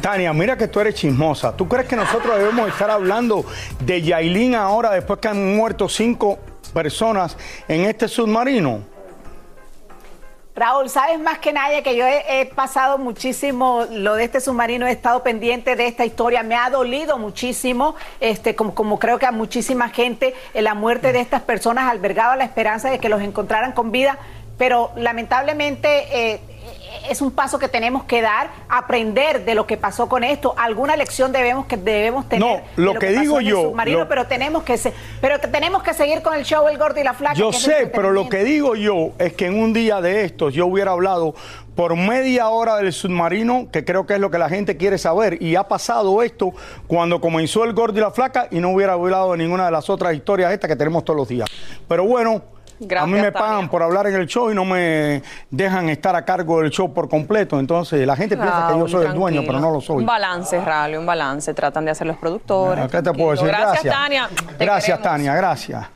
Tania, 0.00 0.32
mira 0.32 0.56
que 0.56 0.68
tú 0.68 0.80
eres 0.80 0.94
chismosa. 0.94 1.56
¿Tú 1.56 1.66
crees 1.66 1.88
que 1.88 1.96
nosotros 1.96 2.38
debemos 2.38 2.68
estar 2.68 2.90
hablando 2.90 3.44
de 3.80 4.02
Yailin 4.02 4.54
ahora 4.54 4.90
después 4.90 5.18
que 5.18 5.28
han 5.28 5.56
muerto 5.56 5.88
cinco 5.88 6.38
personas 6.72 7.36
en 7.66 7.82
este 7.82 8.06
submarino? 8.06 8.91
Raúl, 10.62 10.88
sabes 10.88 11.18
más 11.18 11.40
que 11.40 11.52
nadie 11.52 11.82
que 11.82 11.96
yo 11.96 12.06
he, 12.06 12.46
pasado 12.54 12.96
muchísimo 12.96 13.84
lo 13.90 14.14
de 14.14 14.22
este 14.22 14.40
submarino, 14.40 14.86
he 14.86 14.92
estado 14.92 15.24
pendiente 15.24 15.74
de 15.74 15.88
esta 15.88 16.04
historia, 16.04 16.44
me 16.44 16.54
ha 16.54 16.70
dolido 16.70 17.18
muchísimo, 17.18 17.96
este, 18.20 18.54
como, 18.54 18.72
como 18.72 19.00
creo 19.00 19.18
que 19.18 19.26
a 19.26 19.32
muchísima 19.32 19.88
gente, 19.88 20.34
en 20.54 20.62
la 20.62 20.74
muerte 20.74 21.12
de 21.12 21.18
estas 21.18 21.42
personas 21.42 21.90
albergaba 21.90 22.36
la 22.36 22.44
esperanza 22.44 22.90
de 22.90 23.00
que 23.00 23.08
los 23.08 23.22
encontraran 23.22 23.72
con 23.72 23.90
vida, 23.90 24.20
pero 24.56 24.92
lamentablemente 24.94 26.06
eh, 26.12 26.40
es 27.08 27.20
un 27.20 27.30
paso 27.30 27.58
que 27.58 27.68
tenemos 27.68 28.04
que 28.04 28.22
dar, 28.22 28.50
aprender 28.68 29.44
de 29.44 29.54
lo 29.54 29.66
que 29.66 29.76
pasó 29.76 30.08
con 30.08 30.24
esto. 30.24 30.54
Alguna 30.56 30.96
lección 30.96 31.32
debemos 31.32 31.66
que 31.66 31.76
debemos 31.76 32.28
tener. 32.28 32.46
No, 32.46 32.60
lo, 32.76 32.94
que, 32.98 33.10
digo 33.10 33.40
yo, 33.40 33.72
lo, 33.74 34.08
pero 34.08 34.26
tenemos 34.26 34.62
que 34.62 34.76
se, 34.76 34.92
pero 35.20 35.38
tenemos 35.40 35.82
que 35.82 35.94
seguir 35.94 36.22
con 36.22 36.34
el 36.34 36.44
show 36.44 36.68
El 36.68 36.78
Gordo 36.78 37.00
y 37.00 37.04
la 37.04 37.14
Flaca. 37.14 37.34
Yo 37.34 37.52
sé, 37.52 37.90
pero 37.92 38.10
lo 38.10 38.28
que 38.28 38.44
digo 38.44 38.74
yo 38.74 39.12
es 39.18 39.32
que 39.34 39.46
en 39.46 39.58
un 39.58 39.72
día 39.72 40.00
de 40.00 40.24
estos 40.24 40.54
yo 40.54 40.66
hubiera 40.66 40.92
hablado 40.92 41.34
por 41.74 41.96
media 41.96 42.48
hora 42.48 42.76
del 42.76 42.92
submarino, 42.92 43.68
que 43.72 43.84
creo 43.84 44.06
que 44.06 44.14
es 44.14 44.20
lo 44.20 44.30
que 44.30 44.38
la 44.38 44.48
gente 44.48 44.76
quiere 44.76 44.98
saber. 44.98 45.42
Y 45.42 45.56
ha 45.56 45.68
pasado 45.68 46.22
esto 46.22 46.52
cuando 46.86 47.20
comenzó 47.20 47.64
el 47.64 47.72
gordo 47.72 47.98
y 47.98 48.02
la 48.02 48.10
flaca 48.10 48.48
y 48.50 48.60
no 48.60 48.70
hubiera 48.70 48.92
hablado 48.94 49.32
de 49.32 49.38
ninguna 49.38 49.66
de 49.66 49.70
las 49.70 49.88
otras 49.88 50.14
historias 50.14 50.52
estas 50.52 50.68
que 50.68 50.76
tenemos 50.76 51.04
todos 51.04 51.16
los 51.16 51.28
días. 51.28 51.48
Pero 51.88 52.04
bueno, 52.04 52.42
Gracias, 52.86 53.02
a 53.02 53.06
mí 53.06 53.20
me 53.20 53.32
pagan 53.32 53.68
por 53.68 53.82
hablar 53.82 54.06
en 54.06 54.14
el 54.14 54.26
show 54.26 54.50
y 54.50 54.54
no 54.54 54.64
me 54.64 55.22
dejan 55.50 55.88
estar 55.88 56.14
a 56.16 56.24
cargo 56.24 56.60
del 56.60 56.70
show 56.70 56.92
por 56.92 57.08
completo. 57.08 57.58
Entonces 57.58 58.06
la 58.06 58.16
gente 58.16 58.36
piensa 58.36 58.68
que 58.72 58.78
yo 58.78 58.88
soy 58.88 59.06
el 59.06 59.14
dueño, 59.14 59.42
pero 59.46 59.60
no 59.60 59.70
lo 59.70 59.80
soy. 59.80 59.98
Un 59.98 60.06
balance, 60.06 60.60
Rally, 60.60 60.96
un 60.96 61.06
balance. 61.06 61.54
Tratan 61.54 61.84
de 61.84 61.92
hacer 61.92 62.06
los 62.06 62.16
productores. 62.16 62.90
¿Qué 62.90 63.02
te 63.02 63.12
puedo 63.12 63.32
decir? 63.32 63.48
Gracias, 63.48 63.84
gracias. 63.84 63.94
Tania. 63.94 64.28
Te 64.58 64.64
gracias, 64.64 64.98
queremos. 64.98 65.02
Tania. 65.02 65.34
Gracias. 65.34 65.86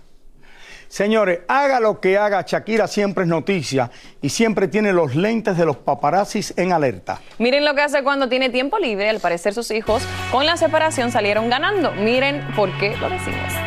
Señores, 0.88 1.40
haga 1.48 1.80
lo 1.80 2.00
que 2.00 2.16
haga, 2.16 2.42
Shakira 2.46 2.86
siempre 2.86 3.24
es 3.24 3.28
noticia 3.28 3.90
y 4.22 4.28
siempre 4.28 4.68
tiene 4.68 4.92
los 4.92 5.14
lentes 5.14 5.56
de 5.56 5.66
los 5.66 5.76
paparazzis 5.76 6.54
en 6.56 6.72
alerta. 6.72 7.20
Miren 7.38 7.64
lo 7.64 7.74
que 7.74 7.82
hace 7.82 8.02
cuando 8.02 8.28
tiene 8.28 8.50
tiempo 8.50 8.78
libre. 8.78 9.08
Al 9.08 9.20
parecer 9.20 9.52
sus 9.52 9.70
hijos 9.70 10.06
con 10.30 10.46
la 10.46 10.56
separación 10.56 11.10
salieron 11.10 11.50
ganando. 11.50 11.92
Miren 11.92 12.46
por 12.54 12.70
qué 12.78 12.96
lo 12.96 13.10
decimos. 13.10 13.65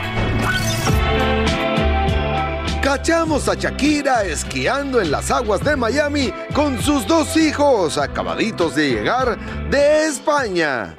Cachamos 2.81 3.49
a 3.49 3.55
Shakira 3.55 4.23
esquiando 4.23 5.01
en 5.01 5.11
las 5.11 5.29
aguas 5.31 5.61
de 5.61 5.75
Miami 5.75 6.33
con 6.53 6.81
sus 6.81 7.05
dos 7.05 7.35
hijos 7.35 7.97
acabaditos 7.97 8.73
de 8.73 8.89
llegar 8.89 9.37
de 9.69 10.05
España. 10.05 10.95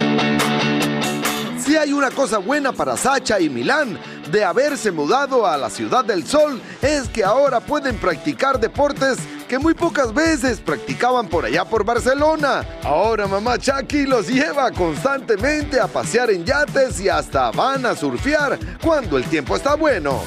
Si 1.59 1.77
hay 1.77 1.93
una 1.93 2.11
cosa 2.11 2.37
buena 2.37 2.73
para 2.73 2.99
Sacha 2.99 3.41
y 3.41 3.49
Milán 3.49 3.99
de 4.31 4.45
haberse 4.45 4.93
mudado 4.93 5.47
a 5.47 5.57
la 5.57 5.71
Ciudad 5.71 6.05
del 6.05 6.27
Sol 6.27 6.61
es 6.83 7.09
que 7.09 7.25
ahora 7.25 7.61
pueden 7.61 7.97
practicar 7.97 8.61
deportes 8.61 9.17
que 9.49 9.59
muy 9.59 9.73
pocas 9.73 10.13
veces 10.13 10.61
practicaban 10.61 11.29
por 11.29 11.47
allá 11.47 11.65
por 11.65 11.85
Barcelona. 11.85 12.63
Ahora 12.85 13.27
mamá 13.27 13.59
Chucky 13.59 14.05
los 14.05 14.29
lleva 14.29 14.71
constantemente 14.71 15.81
a 15.81 15.87
pasear 15.87 16.31
en 16.31 16.45
yates 16.45 17.01
y 17.01 17.09
hasta 17.09 17.51
van 17.51 17.87
a 17.87 17.97
surfear 17.97 18.59
cuando 18.83 19.17
el 19.17 19.25
tiempo 19.25 19.57
está 19.57 19.75
bueno. 19.75 20.21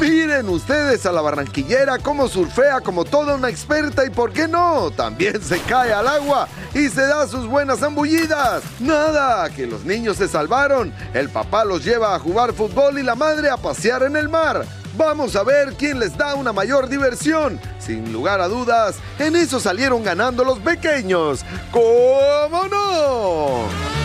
Miren 0.00 0.48
ustedes 0.48 1.06
a 1.06 1.12
la 1.12 1.20
barranquillera 1.20 1.98
cómo 1.98 2.28
surfea 2.28 2.80
como 2.80 3.04
toda 3.04 3.36
una 3.36 3.48
experta 3.48 4.04
y 4.04 4.10
por 4.10 4.32
qué 4.32 4.48
no, 4.48 4.90
también 4.90 5.40
se 5.42 5.60
cae 5.60 5.92
al 5.92 6.08
agua 6.08 6.48
y 6.74 6.88
se 6.88 7.02
da 7.02 7.26
sus 7.28 7.46
buenas 7.46 7.78
zambullidas. 7.78 8.62
Nada, 8.80 9.48
que 9.50 9.66
los 9.66 9.84
niños 9.84 10.16
se 10.16 10.28
salvaron, 10.28 10.92
el 11.14 11.28
papá 11.28 11.64
los 11.64 11.84
lleva 11.84 12.14
a 12.14 12.18
jugar 12.18 12.52
fútbol 12.52 12.98
y 12.98 13.02
la 13.02 13.14
madre 13.14 13.50
a 13.50 13.56
pasear 13.56 14.02
en 14.02 14.16
el 14.16 14.28
mar. 14.28 14.66
Vamos 14.96 15.34
a 15.36 15.42
ver 15.42 15.74
quién 15.74 15.98
les 15.98 16.16
da 16.16 16.34
una 16.34 16.52
mayor 16.52 16.88
diversión. 16.88 17.60
Sin 17.78 18.12
lugar 18.12 18.40
a 18.40 18.48
dudas, 18.48 18.96
en 19.18 19.36
eso 19.36 19.58
salieron 19.58 20.04
ganando 20.04 20.44
los 20.44 20.58
pequeños. 20.60 21.44
¿Cómo 21.72 22.64
no? 22.68 24.03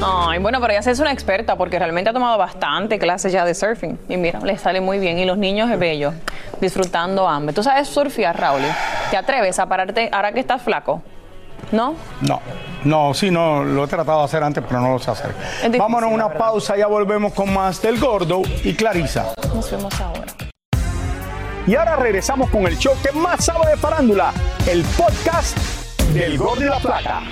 Ay, 0.00 0.38
bueno, 0.38 0.60
pero 0.60 0.72
ella 0.72 0.90
es 0.90 1.00
una 1.00 1.12
experta 1.12 1.56
porque 1.56 1.78
realmente 1.78 2.10
ha 2.10 2.12
tomado 2.12 2.38
bastante 2.38 2.98
clases 2.98 3.32
ya 3.32 3.44
de 3.44 3.54
surfing. 3.54 3.98
Y 4.08 4.16
mira, 4.16 4.38
le 4.40 4.56
sale 4.56 4.80
muy 4.80 4.98
bien. 4.98 5.18
Y 5.18 5.24
los 5.24 5.36
niños 5.36 5.70
es 5.70 5.78
bello, 5.78 6.12
disfrutando 6.60 7.26
ambos. 7.26 7.54
¿Tú 7.54 7.62
sabes 7.64 7.88
surfear, 7.88 8.38
Raúl? 8.38 8.62
¿Te 9.10 9.16
atreves 9.16 9.58
a 9.58 9.66
pararte 9.66 10.08
ahora 10.12 10.32
que 10.32 10.40
estás 10.40 10.62
flaco? 10.62 11.02
¿No? 11.72 11.96
No, 12.20 12.40
no, 12.84 13.12
sí, 13.12 13.30
no, 13.30 13.64
lo 13.64 13.84
he 13.84 13.88
tratado 13.88 14.20
de 14.20 14.24
hacer 14.26 14.42
antes, 14.42 14.62
pero 14.66 14.80
no 14.80 14.92
lo 14.92 14.98
sé 15.00 15.10
hacer. 15.10 15.34
Vámonos 15.76 16.10
a 16.10 16.14
una 16.14 16.32
pausa, 16.32 16.76
ya 16.76 16.86
volvemos 16.86 17.32
con 17.32 17.52
más 17.52 17.82
del 17.82 17.98
Gordo 17.98 18.42
y 18.62 18.74
Clarisa. 18.74 19.34
Nos 19.52 19.70
vemos 19.70 20.00
ahora. 20.00 20.22
Y 21.66 21.74
ahora 21.74 21.96
regresamos 21.96 22.48
con 22.50 22.66
el 22.66 22.78
show 22.78 22.94
que 23.02 23.12
más 23.12 23.44
sabe 23.44 23.70
de 23.70 23.76
farándula, 23.76 24.32
el 24.66 24.82
podcast 24.96 25.58
del 26.14 26.38
Gordo 26.38 26.62
y 26.62 26.68
la 26.68 26.78
Plata. 26.78 27.22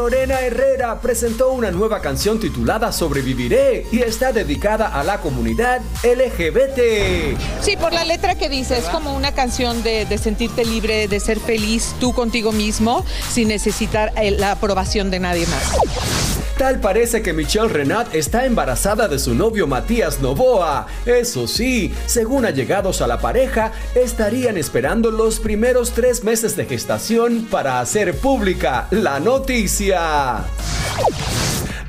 Lorena 0.00 0.40
Herrera 0.40 0.98
presentó 0.98 1.52
una 1.52 1.70
nueva 1.70 2.00
canción 2.00 2.40
titulada 2.40 2.90
Sobreviviré 2.90 3.86
y 3.92 4.00
está 4.00 4.32
dedicada 4.32 4.98
a 4.98 5.04
la 5.04 5.20
comunidad 5.20 5.82
LGBT. 6.02 7.38
Sí, 7.60 7.76
por 7.76 7.92
la 7.92 8.06
letra 8.06 8.34
que 8.34 8.48
dice, 8.48 8.78
es 8.78 8.86
como 8.86 9.14
una 9.14 9.32
canción 9.34 9.82
de, 9.82 10.06
de 10.06 10.16
sentirte 10.16 10.64
libre, 10.64 11.06
de 11.06 11.20
ser 11.20 11.38
feliz 11.38 11.94
tú 12.00 12.14
contigo 12.14 12.50
mismo, 12.50 13.04
sin 13.30 13.48
necesitar 13.48 14.14
eh, 14.16 14.30
la 14.30 14.52
aprobación 14.52 15.10
de 15.10 15.20
nadie 15.20 15.46
más. 15.48 16.19
Tal 16.60 16.78
parece 16.78 17.22
que 17.22 17.32
Michelle 17.32 17.68
Renat 17.68 18.14
está 18.14 18.44
embarazada 18.44 19.08
de 19.08 19.18
su 19.18 19.34
novio 19.34 19.66
Matías 19.66 20.20
Novoa. 20.20 20.86
Eso 21.06 21.48
sí, 21.48 21.90
según 22.04 22.44
allegados 22.44 23.00
a 23.00 23.06
la 23.06 23.18
pareja, 23.18 23.72
estarían 23.94 24.58
esperando 24.58 25.10
los 25.10 25.40
primeros 25.40 25.92
tres 25.92 26.22
meses 26.22 26.56
de 26.56 26.66
gestación 26.66 27.46
para 27.50 27.80
hacer 27.80 28.14
pública 28.14 28.88
la 28.90 29.20
noticia. 29.20 30.44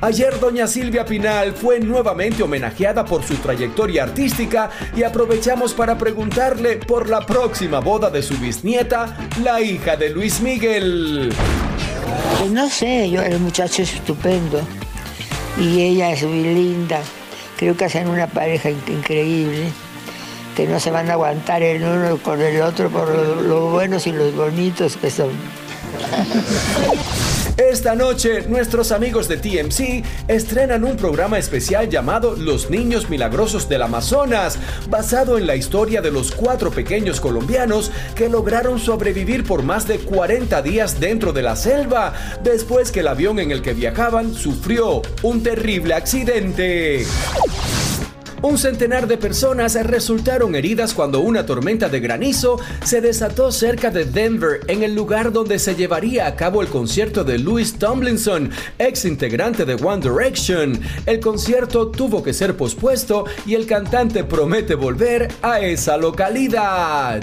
Ayer 0.00 0.40
doña 0.40 0.66
Silvia 0.66 1.04
Pinal 1.04 1.52
fue 1.52 1.78
nuevamente 1.78 2.42
homenajeada 2.42 3.04
por 3.04 3.24
su 3.24 3.34
trayectoria 3.34 4.04
artística 4.04 4.70
y 4.96 5.02
aprovechamos 5.02 5.74
para 5.74 5.98
preguntarle 5.98 6.78
por 6.78 7.10
la 7.10 7.26
próxima 7.26 7.80
boda 7.80 8.08
de 8.08 8.22
su 8.22 8.38
bisnieta, 8.38 9.18
la 9.44 9.60
hija 9.60 9.96
de 9.96 10.08
Luis 10.08 10.40
Miguel. 10.40 11.30
Pues 12.38 12.50
no 12.50 12.68
sé, 12.68 13.10
yo 13.10 13.22
el 13.22 13.38
muchacho 13.40 13.82
es 13.82 13.94
estupendo 13.94 14.60
y 15.58 15.80
ella 15.80 16.10
es 16.12 16.22
muy 16.24 16.42
linda. 16.42 17.00
Creo 17.56 17.76
que 17.76 17.84
hacen 17.84 18.08
una 18.08 18.26
pareja 18.26 18.70
in- 18.70 18.82
increíble, 18.88 19.68
que 20.56 20.66
no 20.66 20.80
se 20.80 20.90
van 20.90 21.08
a 21.10 21.14
aguantar 21.14 21.62
el 21.62 21.82
uno 21.82 22.16
con 22.18 22.40
el 22.40 22.60
otro 22.62 22.90
por 22.90 23.08
lo, 23.08 23.42
lo 23.42 23.70
buenos 23.70 24.06
y 24.06 24.12
los 24.12 24.34
bonitos 24.34 24.96
que 24.96 25.10
son. 25.10 25.30
Esta 27.72 27.94
noche, 27.94 28.42
nuestros 28.48 28.92
amigos 28.92 29.28
de 29.28 29.38
TMC 29.38 30.04
estrenan 30.28 30.84
un 30.84 30.98
programa 30.98 31.38
especial 31.38 31.88
llamado 31.88 32.36
Los 32.36 32.68
Niños 32.68 33.08
Milagrosos 33.08 33.66
del 33.66 33.80
Amazonas, 33.80 34.58
basado 34.90 35.38
en 35.38 35.46
la 35.46 35.56
historia 35.56 36.02
de 36.02 36.10
los 36.10 36.32
cuatro 36.32 36.70
pequeños 36.70 37.18
colombianos 37.18 37.90
que 38.14 38.28
lograron 38.28 38.78
sobrevivir 38.78 39.44
por 39.44 39.62
más 39.62 39.88
de 39.88 40.00
40 40.00 40.60
días 40.60 41.00
dentro 41.00 41.32
de 41.32 41.40
la 41.40 41.56
selva, 41.56 42.12
después 42.44 42.92
que 42.92 43.00
el 43.00 43.08
avión 43.08 43.38
en 43.38 43.50
el 43.50 43.62
que 43.62 43.72
viajaban 43.72 44.34
sufrió 44.34 45.00
un 45.22 45.42
terrible 45.42 45.94
accidente. 45.94 47.06
Un 48.42 48.58
centenar 48.58 49.06
de 49.06 49.16
personas 49.18 49.74
resultaron 49.86 50.56
heridas 50.56 50.94
cuando 50.94 51.20
una 51.20 51.46
tormenta 51.46 51.88
de 51.88 52.00
granizo 52.00 52.58
se 52.84 53.00
desató 53.00 53.52
cerca 53.52 53.90
de 53.90 54.04
Denver, 54.04 54.60
en 54.66 54.82
el 54.82 54.96
lugar 54.96 55.30
donde 55.30 55.60
se 55.60 55.76
llevaría 55.76 56.26
a 56.26 56.34
cabo 56.34 56.60
el 56.60 56.66
concierto 56.66 57.22
de 57.22 57.38
Louis 57.38 57.78
Tomlinson, 57.78 58.50
ex 58.80 59.04
integrante 59.04 59.64
de 59.64 59.74
One 59.74 60.02
Direction. 60.02 60.80
El 61.06 61.20
concierto 61.20 61.92
tuvo 61.92 62.20
que 62.20 62.34
ser 62.34 62.56
pospuesto 62.56 63.26
y 63.46 63.54
el 63.54 63.64
cantante 63.64 64.24
promete 64.24 64.74
volver 64.74 65.28
a 65.40 65.60
esa 65.60 65.96
localidad. 65.96 67.22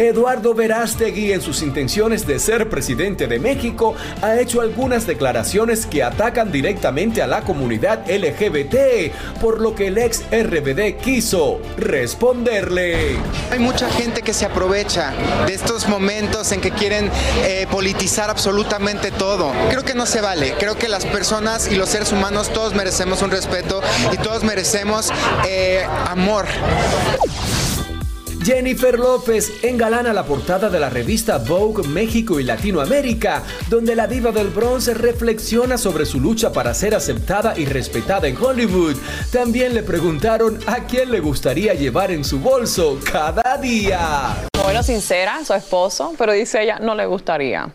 Eduardo 0.00 0.54
Verástegui, 0.54 1.30
en 1.32 1.42
sus 1.42 1.60
intenciones 1.60 2.26
de 2.26 2.38
ser 2.38 2.70
presidente 2.70 3.26
de 3.26 3.38
México, 3.38 3.94
ha 4.22 4.40
hecho 4.40 4.62
algunas 4.62 5.06
declaraciones 5.06 5.84
que 5.84 6.02
atacan 6.02 6.50
directamente 6.50 7.20
a 7.20 7.26
la 7.26 7.42
comunidad 7.42 8.10
LGBT, 8.10 9.12
por 9.42 9.60
lo 9.60 9.74
que 9.74 9.88
el 9.88 9.98
ex 9.98 10.22
RBD 10.30 10.96
quiso 11.02 11.60
responderle. 11.76 13.16
Hay 13.50 13.58
mucha 13.58 13.90
gente 13.90 14.22
que 14.22 14.32
se 14.32 14.46
aprovecha 14.46 15.12
de 15.46 15.52
estos 15.52 15.86
momentos 15.86 16.50
en 16.52 16.62
que 16.62 16.70
quieren 16.70 17.10
eh, 17.44 17.66
politizar 17.70 18.30
absolutamente 18.30 19.10
todo. 19.10 19.52
Creo 19.68 19.84
que 19.84 19.92
no 19.92 20.06
se 20.06 20.22
vale. 20.22 20.54
Creo 20.58 20.78
que 20.78 20.88
las 20.88 21.04
personas 21.04 21.70
y 21.70 21.76
los 21.76 21.90
seres 21.90 22.10
humanos 22.10 22.50
todos 22.54 22.74
merecemos 22.74 23.20
un 23.20 23.30
respeto 23.30 23.82
y 24.10 24.16
todos 24.16 24.44
merecemos 24.44 25.10
eh, 25.46 25.84
amor. 26.06 26.46
Jennifer 28.42 28.98
López 28.98 29.52
engalana 29.62 30.12
la 30.14 30.24
portada 30.24 30.70
de 30.70 30.80
la 30.80 30.88
revista 30.88 31.38
Vogue 31.38 31.86
México 31.86 32.40
y 32.40 32.44
Latinoamérica, 32.44 33.42
donde 33.68 33.94
la 33.94 34.06
diva 34.06 34.32
del 34.32 34.48
bronce 34.48 34.94
reflexiona 34.94 35.76
sobre 35.76 36.06
su 36.06 36.20
lucha 36.20 36.50
para 36.50 36.72
ser 36.72 36.94
aceptada 36.94 37.58
y 37.58 37.66
respetada 37.66 38.28
en 38.28 38.36
Hollywood. 38.36 38.96
También 39.30 39.74
le 39.74 39.82
preguntaron 39.82 40.58
a 40.66 40.86
quién 40.86 41.10
le 41.10 41.20
gustaría 41.20 41.74
llevar 41.74 42.10
en 42.10 42.24
su 42.24 42.40
bolso 42.40 42.98
cada 43.12 43.58
día. 43.58 44.48
Bueno, 44.62 44.82
sincera, 44.82 45.44
su 45.44 45.52
esposo, 45.52 46.14
pero 46.16 46.32
dice 46.32 46.62
ella, 46.62 46.78
no 46.78 46.94
le 46.94 47.04
gustaría. 47.06 47.70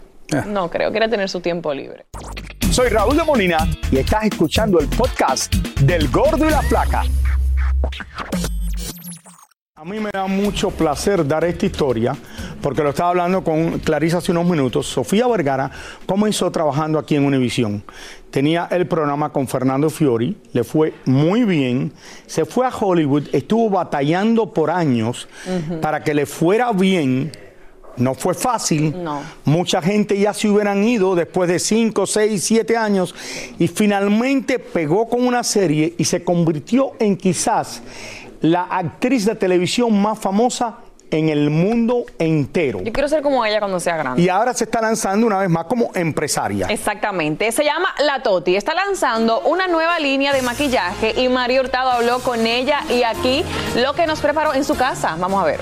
No 0.48 0.70
creo, 0.72 0.90
quiere 0.92 1.08
tener 1.08 1.30
su 1.30 1.40
tiempo 1.42 1.74
libre. 1.74 2.08
Soy 2.72 2.90
Raúl 2.90 3.16
de 3.16 3.24
Molina 3.24 3.70
y 3.92 3.98
estás 3.98 4.24
escuchando 4.24 4.80
el 4.80 4.88
podcast 4.88 5.54
del 5.82 6.10
Gordo 6.10 6.48
y 6.48 6.50
la 6.50 6.62
Flaca. 6.64 7.04
A 9.86 9.88
mí 9.88 10.00
me 10.00 10.10
da 10.12 10.26
mucho 10.26 10.72
placer 10.72 11.28
dar 11.28 11.44
esta 11.44 11.68
historia 11.68 12.18
porque 12.60 12.82
lo 12.82 12.90
estaba 12.90 13.12
hablando 13.12 13.44
con 13.44 13.78
Clarisa 13.78 14.18
hace 14.18 14.32
unos 14.32 14.48
minutos. 14.48 14.88
Sofía 14.88 15.28
Vergara 15.28 15.70
comenzó 16.08 16.50
trabajando 16.50 16.98
aquí 16.98 17.14
en 17.14 17.24
Univisión. 17.24 17.84
Tenía 18.32 18.68
el 18.72 18.88
programa 18.88 19.32
con 19.32 19.48
Fernando 19.48 19.92
Fiori, 19.92 20.36
le 20.54 20.64
fue 20.64 20.96
muy 21.06 21.44
bien. 21.44 21.94
Se 22.26 22.46
fue 22.46 22.66
a 22.66 22.76
Hollywood, 22.76 23.28
estuvo 23.32 23.70
batallando 23.70 24.52
por 24.52 24.72
años 24.72 25.28
para 25.84 26.04
que 26.04 26.16
le 26.16 26.26
fuera 26.26 26.72
bien. 26.72 27.32
No 27.98 28.16
fue 28.16 28.34
fácil. 28.34 29.04
No. 29.04 29.22
Mucha 29.46 29.84
gente 29.84 30.20
ya 30.20 30.34
se 30.34 30.50
hubieran 30.50 30.84
ido 30.84 31.14
después 31.14 31.48
de 31.48 31.60
5, 31.60 32.08
6, 32.08 32.44
7 32.44 32.76
años 32.76 33.14
y 33.60 33.68
finalmente 33.68 34.58
pegó 34.58 35.08
con 35.08 35.26
una 35.28 35.44
serie 35.44 35.94
y 35.96 36.06
se 36.06 36.24
convirtió 36.24 36.94
en 37.00 37.16
quizás 37.16 37.84
la 38.46 38.64
actriz 38.64 39.26
de 39.26 39.36
televisión 39.36 40.00
más 40.00 40.20
famosa 40.20 40.78
en 41.12 41.30
el 41.30 41.50
mundo 41.50 42.06
entero. 42.20 42.82
Yo 42.84 42.92
quiero 42.92 43.08
ser 43.08 43.22
como 43.22 43.46
ella 43.46 43.60
cuando 43.60 43.80
sea 43.80 43.98
grande. 43.98 44.22
Y 44.22 44.30
ahora 44.30 44.54
se 44.54 44.66
está 44.66 44.82
lanzando 44.82 45.26
una 45.26 45.40
vez 45.40 45.50
más 45.50 45.66
como 45.66 45.92
empresaria. 45.96 46.68
Exactamente, 46.68 47.52
se 47.52 47.64
llama 47.64 47.90
La 48.04 48.22
Toti, 48.22 48.56
está 48.56 48.74
lanzando 48.74 49.42
una 49.42 49.68
nueva 49.68 50.00
línea 50.00 50.34
de 50.34 50.42
maquillaje 50.42 51.20
y 51.20 51.30
Mario 51.30 51.62
Hurtado 51.62 51.92
habló 51.92 52.20
con 52.20 52.46
ella 52.46 52.82
y 52.90 53.04
aquí 53.04 53.44
lo 53.76 53.94
que 53.94 54.08
nos 54.08 54.20
preparó 54.20 54.54
en 54.54 54.64
su 54.64 54.76
casa. 54.76 55.16
Vamos 55.20 55.42
a 55.42 55.46
ver. 55.46 55.60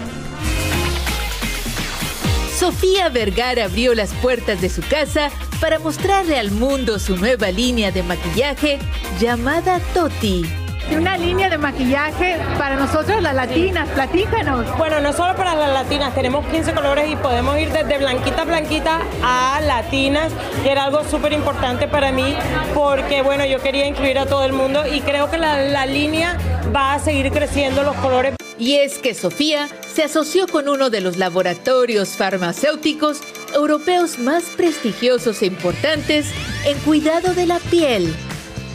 Sofía 2.57 3.09
Vergara 3.09 3.65
abrió 3.65 3.93
las 3.93 4.13
puertas 4.13 4.61
de 4.61 4.69
su 4.69 4.81
casa 4.87 5.29
para 5.59 5.79
mostrarle 5.79 6.37
al 6.37 6.51
mundo 6.51 6.99
su 6.99 7.17
nueva 7.17 7.51
línea 7.51 7.91
de 7.91 8.03
maquillaje 8.03 8.79
llamada 9.19 9.79
Toti. 9.93 10.62
Una 10.91 11.17
línea 11.17 11.49
de 11.49 11.57
maquillaje 11.57 12.37
para 12.57 12.75
nosotros 12.75 13.21
las 13.21 13.33
latinas, 13.33 13.89
platícanos. 13.89 14.77
Bueno, 14.77 14.99
no 14.99 15.13
solo 15.13 15.35
para 15.35 15.55
las 15.55 15.71
latinas, 15.71 16.13
tenemos 16.13 16.45
15 16.47 16.73
colores 16.73 17.09
y 17.09 17.15
podemos 17.15 17.57
ir 17.57 17.71
desde 17.71 17.97
blanquita, 17.97 18.43
blanquita 18.43 18.99
a 19.23 19.61
latinas, 19.61 20.31
y 20.63 20.67
era 20.67 20.85
algo 20.85 21.03
súper 21.03 21.33
importante 21.33 21.87
para 21.87 22.11
mí 22.11 22.35
porque, 22.73 23.21
bueno, 23.21 23.45
yo 23.45 23.59
quería 23.59 23.87
incluir 23.87 24.19
a 24.19 24.25
todo 24.25 24.43
el 24.43 24.53
mundo 24.53 24.83
y 24.85 25.01
creo 25.01 25.31
que 25.31 25.37
la, 25.37 25.61
la 25.63 25.85
línea 25.85 26.37
va 26.75 26.93
a 26.93 26.99
seguir 26.99 27.31
creciendo 27.31 27.83
los 27.83 27.95
colores. 27.95 28.35
Y 28.59 28.75
es 28.75 28.99
que 28.99 29.13
Sofía 29.13 29.69
se 29.91 30.03
asoció 30.03 30.47
con 30.47 30.69
uno 30.69 30.89
de 30.89 31.01
los 31.01 31.17
laboratorios 31.17 32.09
farmacéuticos 32.09 33.21
europeos 33.55 34.19
más 34.19 34.43
prestigiosos 34.43 35.41
e 35.41 35.47
importantes 35.47 36.27
en 36.65 36.77
cuidado 36.79 37.33
de 37.33 37.45
la 37.47 37.59
piel. 37.59 38.13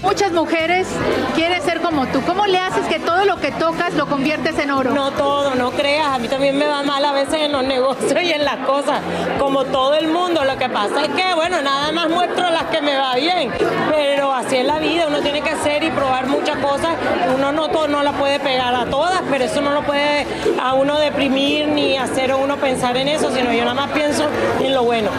Muchas 0.02 0.30
mujeres 0.30 0.86
quieren 1.34 1.60
ser 1.62 1.80
como 1.80 2.06
tú. 2.06 2.22
¿Cómo 2.22 2.46
le 2.46 2.58
haces 2.58 2.86
que 2.86 3.00
todo 3.00 3.24
lo 3.24 3.40
que 3.40 3.50
tocas 3.50 3.94
lo 3.94 4.06
conviertes 4.06 4.56
en 4.58 4.70
oro? 4.70 4.92
No 4.92 5.10
todo, 5.10 5.54
no 5.56 5.72
creas. 5.72 6.06
A 6.08 6.18
mí 6.18 6.28
también 6.28 6.56
me 6.56 6.66
va 6.66 6.82
mal 6.84 7.04
a 7.04 7.12
veces 7.12 7.34
en 7.34 7.52
los 7.52 7.64
negocios 7.64 8.22
y 8.22 8.32
en 8.32 8.44
las 8.44 8.58
cosas, 8.58 9.00
como 9.38 9.64
todo 9.64 9.94
el 9.94 10.06
mundo. 10.08 10.44
Lo 10.44 10.56
que 10.56 10.68
pasa 10.68 11.04
es 11.04 11.08
que, 11.08 11.34
bueno, 11.34 11.60
nada 11.62 11.90
más 11.90 12.08
muestro 12.08 12.48
las 12.48 12.64
que 12.64 12.80
me 12.80 12.96
va 12.96 13.16
bien. 13.16 13.52
Pero 13.90 14.32
así 14.32 14.58
es 14.58 14.64
la 14.64 14.78
vida, 14.78 15.06
uno 15.08 15.20
tiene 15.20 15.42
que 15.42 15.50
hacer 15.50 15.82
y 15.82 15.90
probar 15.90 16.28
muchas 16.28 16.58
cosas. 16.58 16.96
Uno 17.34 17.50
no, 17.50 17.68
todo, 17.68 17.88
no 17.88 18.02
la 18.04 18.12
puede 18.12 18.38
pegar 18.38 18.74
a 18.74 18.86
todas, 18.86 19.22
pero 19.28 19.44
eso 19.44 19.60
no 19.60 19.72
lo 19.72 19.82
puede 19.82 20.26
a 20.62 20.74
uno 20.74 20.98
deprimir 20.98 21.66
ni 21.66 21.96
hacer 21.96 22.30
a 22.30 22.36
uno 22.36 22.56
pensar 22.56 22.96
en 22.96 23.08
eso, 23.08 23.32
sino 23.34 23.52
yo 23.52 23.64
nada 23.64 23.74
más 23.74 23.90
pienso 23.90 24.28
en 24.60 24.74
lo 24.74 24.84
bueno. 24.84 25.10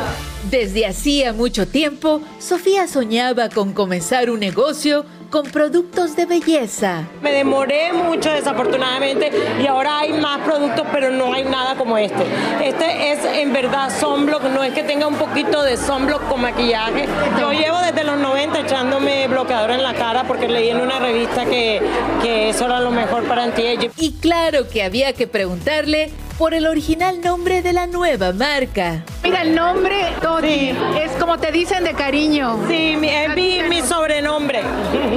Desde 0.50 0.88
hacía 0.88 1.32
mucho 1.32 1.68
tiempo, 1.68 2.22
Sofía 2.40 2.88
soñaba 2.88 3.50
con 3.50 3.72
comenzar 3.72 4.32
un 4.32 4.40
negocio 4.40 5.06
con 5.30 5.46
productos 5.46 6.16
de 6.16 6.26
belleza. 6.26 7.08
Me 7.22 7.32
demoré 7.32 7.94
mucho 7.94 8.32
desafortunadamente 8.32 9.30
y 9.62 9.68
ahora 9.68 10.00
hay 10.00 10.14
más 10.14 10.40
productos, 10.40 10.88
pero 10.92 11.12
no 11.12 11.34
hay 11.34 11.44
nada 11.44 11.76
como 11.76 12.00
este. 12.00 12.24
Este 12.64 13.12
es 13.12 13.20
en 13.26 13.54
verdad 13.54 13.92
sunblock, 14.00 14.42
no 14.46 14.64
es 14.64 14.74
que 14.74 14.82
tenga 14.82 15.06
un 15.06 15.18
poquito 15.18 15.62
de 15.62 15.78
sunblock 15.78 16.28
con 16.28 16.42
maquillaje. 16.42 17.06
Yo 17.40 17.52
llevo 17.52 17.78
desde 17.82 18.04
los 18.04 18.18
90 18.18 18.62
echándome 18.62 19.28
bloqueador 19.28 19.70
en 19.70 19.84
la 19.84 19.94
cara 19.94 20.24
porque 20.24 20.48
leí 20.48 20.70
en 20.70 20.82
una 20.82 20.98
revista 20.98 21.46
que, 21.46 21.80
que 22.24 22.50
eso 22.50 22.66
era 22.66 22.80
lo 22.80 22.90
mejor 22.90 23.24
para 23.26 23.44
anti-aging. 23.44 23.92
Y 23.98 24.14
claro 24.14 24.68
que 24.68 24.82
había 24.82 25.14
que 25.14 25.28
preguntarle 25.28 26.12
por 26.40 26.54
el 26.54 26.68
original 26.68 27.20
nombre 27.22 27.62
de 27.62 27.74
la 27.74 27.86
nueva 27.86 28.32
marca. 28.32 29.04
Mira, 29.24 29.42
el 29.42 29.54
nombre 29.54 30.06
Toti 30.22 30.70
es 31.04 31.12
como 31.20 31.38
te 31.38 31.52
dicen 31.52 31.84
de 31.84 31.94
cariño. 31.94 32.58
Sí, 32.70 32.96
mi- 32.98 33.10
es 33.10 33.36
mi, 33.36 33.62
mi 33.70 33.82
sobrenombre. 33.82 34.62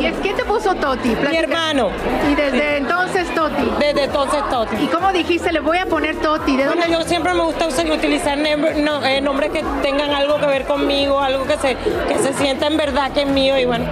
¿Y 0.02 0.04
es 0.06 0.14
quién 0.20 0.35
te 0.37 0.44
puso 0.44 0.74
Toti? 0.74 1.11
Mi 1.30 1.37
hermano. 1.37 1.90
Y 2.30 2.35
desde 2.35 2.78
entonces 2.78 3.32
Toti. 3.37 3.62
Desde 3.78 4.02
entonces 4.04 4.40
Toti. 4.50 4.74
¿Y 4.82 4.88
cómo 4.88 5.12
dijiste? 5.12 5.52
Le 5.52 5.61
voy 5.61 5.78
a 5.78 5.87
poner 5.87 6.16
Toti. 6.16 6.56
¿De? 6.56 6.66
Bueno, 6.66 6.82
yo 6.88 7.02
siempre 7.02 7.32
me 7.35 7.42
gusta 7.44 7.68
usar- 7.68 7.88
utilizar 7.88 8.37
no- 8.37 9.04
eh, 9.06 9.20
nombres 9.20 9.52
que 9.52 9.62
tengan 9.80 10.11
algo 10.11 10.38
que 10.40 10.46
ver 10.46 10.64
conmigo, 10.64 11.20
algo 11.20 11.46
que 11.46 11.56
se, 11.58 11.76
que 12.08 12.18
se 12.18 12.32
sienta 12.35 12.66
en 12.66 12.76
verdad 12.76 13.12
que 13.12 13.22
es 13.22 13.28
mío 13.28 13.56
y 13.61 13.64
bueno. 13.64 13.87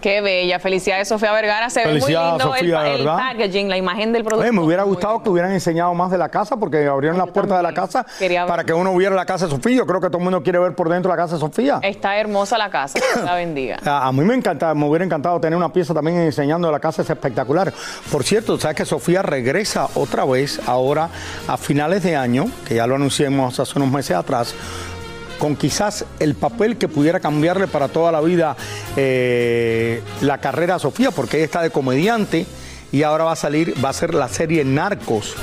Qué 0.00 0.20
bella. 0.20 0.58
Felicidades, 0.58 1.08
Sofía 1.08 1.32
Vergara. 1.32 1.70
Se 1.70 1.84
ve 1.84 1.98
muy 1.98 2.12
lindo 2.12 2.54
el, 2.54 2.60
Sofía, 2.60 2.94
el 2.94 3.04
packaging, 3.04 3.68
la 3.68 3.76
imagen 3.76 4.12
del 4.12 4.24
producto. 4.24 4.42
Oye, 4.42 4.52
me 4.52 4.62
hubiera 4.64 4.82
gustado 4.82 5.22
que 5.22 5.30
hubieran 5.30 5.52
enseñado 5.52 5.92
más 5.94 6.10
de 6.10 6.18
la 6.18 6.28
casa 6.28 6.56
porque 6.56 6.86
abrieron 6.86 7.18
las 7.18 7.30
puertas 7.30 7.56
de 7.58 7.62
la 7.62 7.74
casa 7.74 8.06
para 8.46 8.64
que 8.64 8.72
uno 8.72 8.94
viera 8.96 9.14
la 9.14 9.26
casa 9.26 9.46
de 9.46 9.52
Sofía. 9.52 9.76
Yo 9.76 9.86
creo 9.86 10.00
que 10.00 10.08
todo 10.08 10.18
el 10.18 10.24
mundo 10.24 10.42
quiere 10.42 10.58
ver 10.58 10.74
por 10.74 10.88
dentro 10.88 11.10
la 11.10 11.16
casa 11.16 11.34
de 11.34 11.40
Sofía. 11.40 11.80
Está 11.82 12.18
hermosa 12.18 12.58
la 12.58 12.70
casa. 12.70 12.98
La 13.24 13.34
bendiga. 13.34 13.78
A, 13.86 14.08
a 14.08 14.12
mí 14.12 14.24
me 14.24 14.34
encanta, 14.34 14.74
me 14.74 14.86
hubiera 14.86 15.04
encantado 15.04 15.40
tener 15.40 15.56
una 15.56 15.72
pieza 15.72 15.94
también 15.94 16.18
enseñando 16.18 16.70
la 16.70 16.80
casa, 16.80 17.02
es 17.02 17.10
espectacular. 17.10 17.72
Por 18.10 18.24
cierto, 18.24 18.58
sabes 18.58 18.76
que 18.76 18.84
Sofía 18.84 19.22
regresa 19.22 19.88
otra 19.94 20.24
vez 20.24 20.60
ahora 20.66 21.08
a 21.48 21.56
finales 21.56 22.02
de 22.02 22.16
año, 22.16 22.46
que 22.66 22.74
ya 22.74 22.86
lo 22.86 22.96
anunciamos 22.96 23.58
hace 23.58 23.78
unos 23.78 23.90
meses 23.90 24.16
atrás, 24.16 24.54
con 25.38 25.56
quizás 25.56 26.04
el 26.18 26.34
papel 26.34 26.76
que 26.76 26.88
pudiera 26.88 27.20
cambiarle 27.20 27.66
para 27.66 27.88
toda 27.88 28.12
la 28.12 28.20
vida 28.20 28.56
eh, 28.96 30.02
la 30.20 30.38
carrera 30.38 30.76
a 30.76 30.78
Sofía, 30.78 31.10
porque 31.10 31.38
ella 31.38 31.46
está 31.46 31.62
de 31.62 31.70
comediante 31.70 32.46
y 32.92 33.02
ahora 33.02 33.24
va 33.24 33.32
a 33.32 33.36
salir, 33.36 33.74
va 33.84 33.90
a 33.90 33.92
ser 33.92 34.14
la 34.14 34.28
serie 34.28 34.64
Narcos, 34.64 35.34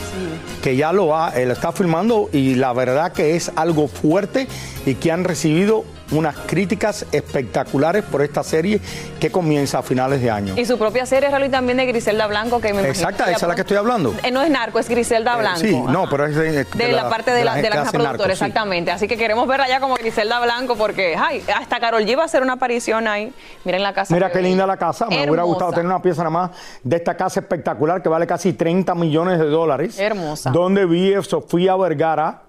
que 0.61 0.75
ya 0.75 0.93
lo 0.93 1.07
va, 1.07 1.29
él 1.29 1.51
está 1.51 1.71
filmando 1.71 2.29
y 2.31 2.55
la 2.55 2.73
verdad 2.73 3.11
que 3.11 3.35
es 3.35 3.51
algo 3.55 3.87
fuerte 3.87 4.47
y 4.85 4.95
que 4.95 5.11
han 5.11 5.23
recibido 5.23 5.83
unas 6.11 6.35
críticas 6.35 7.05
espectaculares 7.11 8.03
por 8.03 8.21
esta 8.21 8.43
serie 8.43 8.79
que 9.19 9.31
comienza 9.31 9.79
a 9.79 9.83
finales 9.83 10.21
de 10.21 10.29
año. 10.29 10.53
Y 10.57 10.65
su 10.65 10.77
propia 10.77 11.05
serie, 11.05 11.29
Raúl, 11.29 11.45
y 11.45 11.49
también 11.49 11.77
de 11.77 11.85
Griselda 11.85 12.27
Blanco, 12.27 12.59
que 12.59 12.73
me 12.73 12.87
Exacta, 12.87 13.25
esa 13.25 13.45
es 13.45 13.47
la 13.47 13.55
que 13.55 13.61
estoy 13.61 13.77
hablando. 13.77 14.13
Eh, 14.23 14.31
no 14.31 14.41
es 14.41 14.49
narco, 14.49 14.79
es 14.79 14.89
Griselda 14.89 15.35
Blanco. 15.37 15.59
Sí, 15.59 15.75
no, 15.75 16.07
pero 16.09 16.25
es 16.25 16.35
de, 16.35 16.65
De, 16.65 16.91
la, 16.91 17.09
parte 17.09 17.31
de 17.31 17.43
la, 17.43 17.55
de 17.55 17.69
la 17.69 17.81
hace 17.81 17.97
productora, 17.97 18.35
sí. 18.35 18.43
exactamente. 18.43 18.91
Así 18.91 19.07
que 19.07 19.17
queremos 19.17 19.47
verla 19.47 19.67
ya 19.67 19.79
como 19.79 19.95
Griselda 19.95 20.39
Blanco 20.41 20.75
porque, 20.75 21.15
ay, 21.17 21.43
hasta 21.55 21.79
Carol 21.79 22.03
G 22.03 22.17
va 22.17 22.23
a 22.23 22.25
hacer 22.25 22.41
una 22.41 22.53
aparición 22.53 23.07
ahí. 23.07 23.33
Miren 23.63 23.83
la 23.83 23.93
casa. 23.93 24.13
Mira 24.13 24.31
qué 24.31 24.41
linda 24.41 24.65
la 24.67 24.77
casa. 24.77 25.07
Me 25.07 25.25
hubiera 25.27 25.43
gustado 25.43 25.71
tener 25.71 25.85
una 25.85 26.01
pieza 26.01 26.23
nada 26.23 26.29
más 26.29 26.51
de 26.83 26.95
esta 26.97 27.15
casa 27.15 27.39
espectacular 27.39 28.01
que 28.01 28.09
vale 28.09 28.27
casi 28.27 28.53
30 28.53 28.93
millones 28.95 29.39
de 29.39 29.45
dólares. 29.45 29.99
Hermosa. 29.99 30.51
Donde 30.51 30.85
vive 30.85 31.21
Sofía 31.23 31.75
Vergara. 31.75 32.43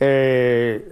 Eh, 0.00 0.88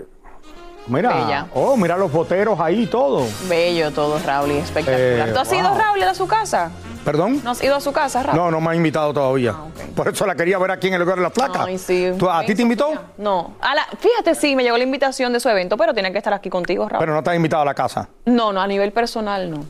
mira, 0.87 1.09
Bella. 1.15 1.47
oh, 1.55 1.77
mira 1.77 1.97
los 1.97 2.11
boteros 2.13 2.59
ahí 2.61 2.83
y 2.83 2.87
todo. 2.87 3.25
Bello 3.49 3.91
todo, 3.93 4.19
Raúl, 4.25 4.53
y 4.53 4.57
espectacular. 4.59 5.29
Eh, 5.29 5.33
¿Tú 5.33 5.39
has 5.39 5.49
wow. 5.51 5.59
ido, 5.59 5.75
Raúl, 5.75 6.03
a 6.03 6.15
su 6.15 6.27
casa? 6.27 6.71
¿Perdón? 7.05 7.41
¿No 7.45 7.53
has 7.53 7.63
ido 7.63 7.77
a 7.77 7.81
su 7.81 7.93
casa, 7.93 8.23
Raúl? 8.25 8.37
No, 8.37 8.51
no 8.51 8.61
me 8.61 8.71
ha 8.71 8.75
invitado 8.75 9.13
todavía. 9.15 9.55
Por 9.95 10.09
eso 10.09 10.27
la 10.27 10.35
quería 10.35 10.59
ver 10.59 10.73
aquí 10.73 10.89
en 10.89 10.95
el 10.95 11.01
lugar 11.01 11.17
de 11.17 11.23
la 11.23 11.31
placa. 11.31 11.63
Ay, 11.65 11.79
sí. 11.79 12.11
¿Tú- 12.19 12.29
¿A 12.29 12.43
ti 12.45 12.55
te 12.55 12.63
invitó? 12.63 12.91
No. 13.19 13.53
A 13.61 13.75
la- 13.77 13.87
fíjate, 13.99 14.35
sí, 14.35 14.57
me 14.57 14.65
llegó 14.65 14.77
la 14.77 14.83
invitación 14.83 15.33
de 15.33 15.39
su 15.39 15.49
evento, 15.49 15.77
pero 15.77 15.95
tiene 15.95 16.11
que 16.11 16.19
estar 16.19 16.35
aquí 16.35 16.51
contigo, 16.51 16.89
Raúl. 16.89 16.99
Pero 16.99 17.15
no 17.15 17.23
te 17.23 17.31
ha 17.31 17.35
invitado 17.37 17.63
a 17.63 17.65
la 17.65 17.75
casa. 17.75 18.09
No, 18.25 18.53
no, 18.53 18.61
a 18.61 18.67
nivel 18.67 18.93
personal 18.93 19.49
no. 19.51 19.65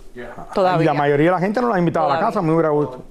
Todavía. 0.54 0.82
Y 0.82 0.86
la 0.86 0.94
mayoría 0.94 1.26
de 1.26 1.32
la 1.32 1.38
gente 1.40 1.60
no 1.60 1.68
la 1.68 1.76
ha 1.76 1.78
invitado 1.78 2.10
a 2.10 2.14
la 2.14 2.20
casa, 2.20 2.40
me 2.40 2.52
hubiera 2.52 2.70
gustado. 2.70 3.02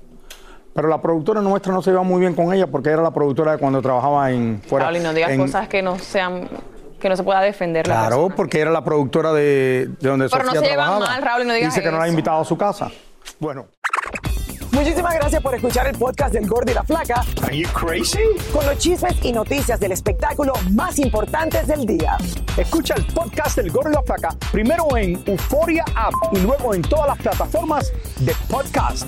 Pero 0.73 0.89
la 0.89 0.99
productora 1.01 1.39
nuestra 1.41 1.71
no 1.71 1.81
se 1.81 1.91
iba 1.91 2.01
muy 2.01 2.19
bien 2.19 2.33
con 2.35 2.51
ella 2.51 2.67
porque 2.67 2.89
era 2.89 3.01
la 3.01 3.11
productora 3.11 3.53
de 3.53 3.57
cuando 3.59 3.81
trabajaba 3.81 4.31
en 4.31 4.61
fuera. 4.67 4.87
Raúl, 4.87 4.97
y 4.97 5.03
no 5.03 5.13
digas 5.13 5.29
en- 5.31 5.39
cosas 5.39 5.67
que 5.69 5.81
no 5.81 5.97
sean, 5.99 6.49
que 6.99 7.09
no 7.09 7.15
se 7.15 7.23
pueda 7.23 7.41
defender. 7.41 7.87
la 7.87 7.93
Claro, 7.95 8.15
persona. 8.17 8.35
porque 8.35 8.59
era 8.59 8.71
la 8.71 8.83
productora 8.83 9.33
de, 9.33 9.89
de 9.99 10.09
donde 10.09 10.29
Pero 10.29 10.43
no 10.43 10.51
se 10.51 10.59
llevan 10.61 10.75
trabajaba. 10.87 10.99
mal, 11.07 11.21
Raúl, 11.21 11.41
y 11.43 11.45
no 11.47 11.53
digas 11.53 11.73
Dice 11.75 11.83
que 11.85 11.91
no 11.91 11.97
la 11.97 12.03
ha 12.05 12.09
invitado 12.09 12.41
a 12.41 12.45
su 12.45 12.57
casa. 12.57 12.89
Bueno. 13.39 13.67
Muchísimas 14.71 15.13
gracias 15.15 15.41
por 15.41 15.55
escuchar 15.55 15.87
el 15.87 15.97
podcast 15.97 16.33
del 16.33 16.47
Gordo 16.47 16.69
y 16.69 16.73
la 16.73 16.83
Flaca. 16.83 17.23
Are 17.43 17.57
you 17.57 17.67
crazy? 17.69 18.19
Con 18.51 18.65
los 18.65 18.77
chismes 18.77 19.15
y 19.23 19.31
noticias 19.31 19.79
del 19.79 19.93
espectáculo 19.93 20.51
más 20.71 20.99
importantes 20.99 21.65
del 21.67 21.85
día. 21.85 22.17
Escucha 22.57 22.93
el 22.95 23.05
podcast 23.05 23.55
del 23.55 23.71
Gordo 23.71 23.91
y 23.91 23.93
la 23.93 24.01
Flaca 24.03 24.35
primero 24.51 24.85
en 24.97 25.23
Euforia 25.25 25.85
App 25.95 26.13
y 26.33 26.39
luego 26.39 26.73
en 26.73 26.81
todas 26.81 27.07
las 27.07 27.17
plataformas 27.19 27.93
de 28.19 28.33
podcast. 28.49 29.07